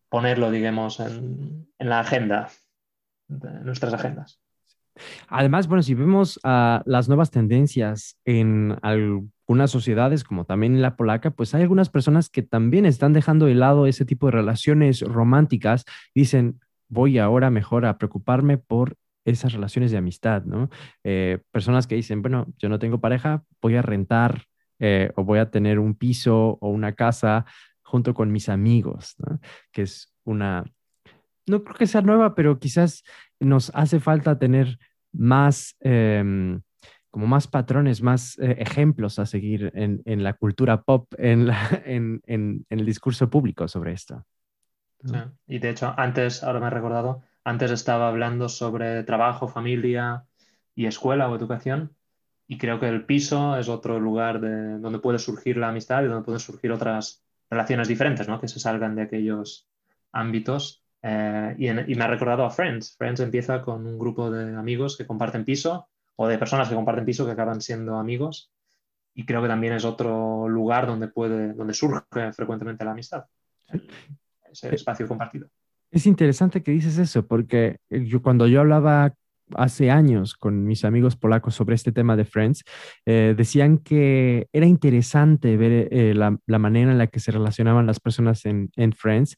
[0.08, 2.48] ponerlo, digamos, en, la agenda,
[3.28, 4.40] de nuestras agendas.
[5.28, 8.78] Además, bueno, si vemos uh, las nuevas tendencias en
[9.46, 13.54] algunas sociedades, como también la polaca, pues hay algunas personas que también están dejando de
[13.54, 15.84] lado ese tipo de relaciones románticas
[16.14, 20.68] dicen, voy ahora mejor a preocuparme por esas relaciones de amistad, ¿no?
[21.04, 24.44] Eh, personas que dicen, bueno, yo no tengo pareja, voy a rentar
[24.80, 27.44] eh, o voy a tener un piso o una casa
[27.82, 29.40] junto con mis amigos, ¿no?
[29.70, 30.64] Que es una,
[31.46, 33.04] no creo que sea nueva, pero quizás
[33.38, 34.78] nos hace falta tener
[35.12, 36.62] más, em,
[37.16, 41.50] como más patrones, más eh, ejemplos a seguir en, la cultura pop, en,
[42.68, 44.26] el discurso público sobre esto.
[45.46, 50.26] Y de hecho, antes, ahora me he recordado, antes estaba hablando sobre trabajo, familia
[50.74, 51.96] y escuela o educación.
[52.46, 56.08] Y creo que el piso es otro lugar de, donde puede surgir la amistad y
[56.08, 58.42] donde pueden surgir otras relaciones diferentes, ¿no?
[58.42, 59.66] Que se salgan de aquellos
[60.12, 60.84] ámbitos.
[61.00, 62.94] Eh, y, me ha recordado a Friends.
[62.98, 67.04] Friends empieza con un grupo de amigos que comparten piso o de personas que comparten
[67.04, 68.50] piso que acaban siendo amigos.
[69.14, 72.02] Y creo que también es otro lugar donde, puede, donde surge
[72.32, 73.24] frecuentemente la amistad,
[74.50, 75.48] ese espacio compartido.
[75.90, 79.14] Es interesante que dices eso, porque yo, cuando yo hablaba
[79.54, 82.64] hace años con mis amigos polacos sobre este tema de Friends,
[83.04, 88.00] eh, decían que era interesante ver eh, la, manera en la que se relacionaban las
[88.00, 89.36] personas en, Friends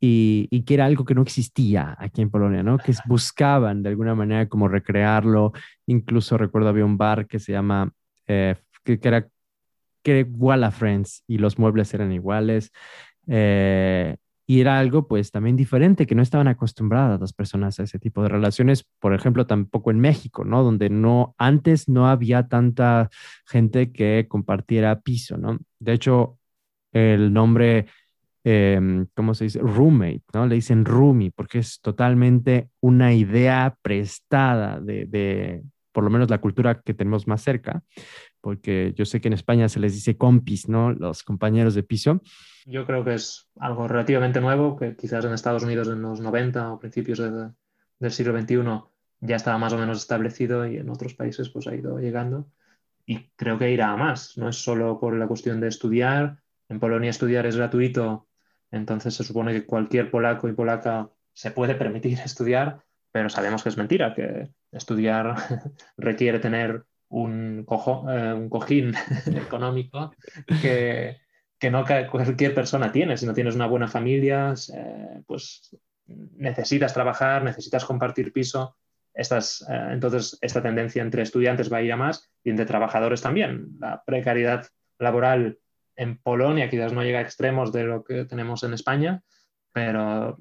[0.00, 2.78] y, que era algo que no existía aquí en Polonia, ¿no?
[2.78, 5.52] Que buscaban de alguna manera como recrearlo.
[5.86, 7.92] Incluso recuerdo había un bar que se llama,
[8.26, 9.28] eh, que, era,
[10.02, 12.70] que era igual a Friends y los muebles eran iguales.
[14.50, 18.22] Y era algo pues también diferente, que no estaban acostumbradas las personas a ese tipo
[18.22, 20.62] de relaciones, por ejemplo, tampoco en México, ¿no?
[20.64, 23.10] Donde no, antes no había tanta
[23.46, 25.58] gente que compartiera piso, ¿no?
[25.78, 26.38] De hecho,
[26.92, 27.88] el nombre,
[28.48, 29.60] em, ¿cómo se dice?
[29.60, 30.46] Roommate, ¿no?
[30.46, 36.40] Le dicen roomie, porque es totalmente una idea prestada de, de, por lo menos la
[36.40, 37.82] cultura que tenemos más cerca,
[38.40, 40.92] porque yo sé que en España se les dice compis, ¿no?
[40.92, 42.22] Los compañeros de piso
[42.68, 46.72] yo creo que es algo relativamente nuevo, que quizás en Estados Unidos en los 90
[46.72, 48.58] o principios del siglo XXI
[49.20, 52.50] ya estaba más o menos establecido y en otros países pues ha ido llegando.
[53.06, 56.42] Y creo que irá a más, no es solo por la cuestión de estudiar.
[56.68, 58.27] En Polonia estudiar es gratuito,
[58.70, 62.80] entonces se supone que cualquier polaco y polaca se puede permitir estudiar,
[63.12, 65.34] pero sabemos que es mentira, que estudiar
[65.96, 67.66] requiere tener un,
[68.10, 68.94] eh, cojín
[69.26, 70.12] económico
[70.60, 71.16] que,
[71.70, 73.16] no cualquier persona tiene.
[73.16, 78.76] Si no tienes una buena familia, eh, pues necesitas trabajar, necesitas compartir piso.
[79.14, 79.24] Eh,
[79.90, 83.76] entonces, esta tendencia entre estudiantes va a ir a más y entre trabajadores también.
[83.80, 84.66] La precariedad
[84.98, 85.58] laboral
[85.98, 89.20] en Polonia quizás no llega a extremos de lo que tenemos en España,
[89.72, 90.38] pero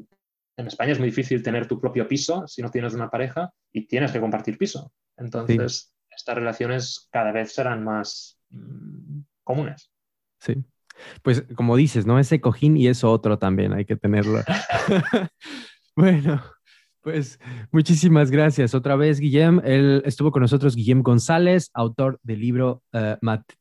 [0.55, 3.87] en España es muy difícil tener tu propio piso si no tienes una pareja y
[3.87, 4.93] tienes que compartir piso.
[5.17, 9.91] Entonces, estas relaciones cada vez serán más mm, comunes.
[10.39, 10.63] Sí,
[11.23, 12.19] pues como dices, ¿no?
[12.19, 14.41] Ese cojín y eso otro también hay que tenerlo.
[15.95, 16.43] bueno,
[17.07, 17.39] pues
[17.71, 18.75] muchísimas gracias.
[18.75, 19.61] Otra vez, Guillem.
[19.63, 23.15] Él estuvo con nosotros, Guillem González, autor del libro uh,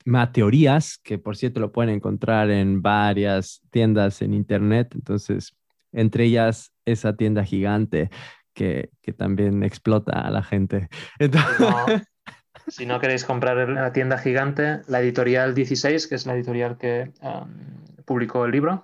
[0.05, 4.89] Mateorías, que por cierto lo pueden encontrar en varias tiendas en internet.
[4.97, 5.55] Entonces,
[5.93, 8.11] entre ellas esa tienda gigante
[8.53, 10.89] que, que también explota a la gente.
[11.21, 12.03] Entonces...
[12.67, 17.13] Si no queréis comprar la tienda gigante, la editorial 16, que es la editorial que
[18.05, 18.83] publicó el libro,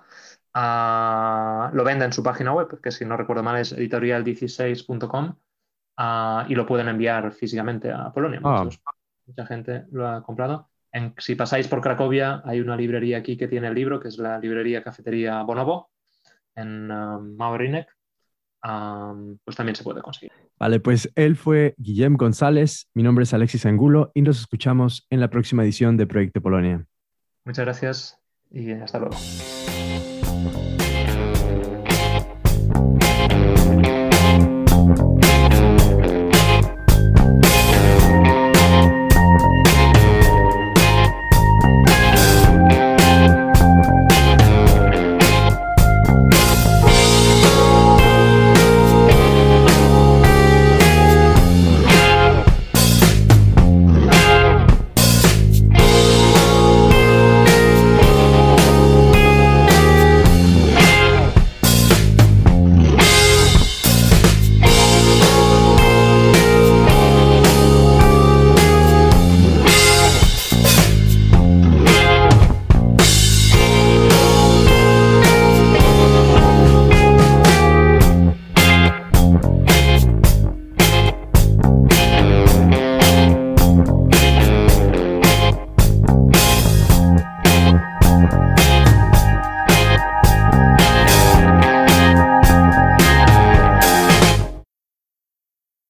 [0.53, 5.35] ah, lo vende en su página web, que si no recuerdo mal es editorial16.com,
[5.97, 8.41] ah, y lo pueden enviar físicamente a Polonia.
[8.43, 8.67] Ah.
[9.25, 10.69] Mucha gente lo ha comprado.
[11.17, 14.37] si pasáis por Cracovia, hay una librería aquí que tiene el libro, que es la
[14.39, 15.91] librería Cafetería Bonobo,
[16.55, 16.87] en
[17.35, 17.87] Maurinek
[19.43, 20.31] pues también se puede conseguir.
[20.57, 25.19] Vale, pues él fue Guillem González, mi nombre es Alexis Angulo y nos escuchamos en
[25.19, 26.85] la próxima edición de Proyecto Polonia.
[27.45, 28.19] Muchas gracias
[28.51, 29.15] y hasta luego.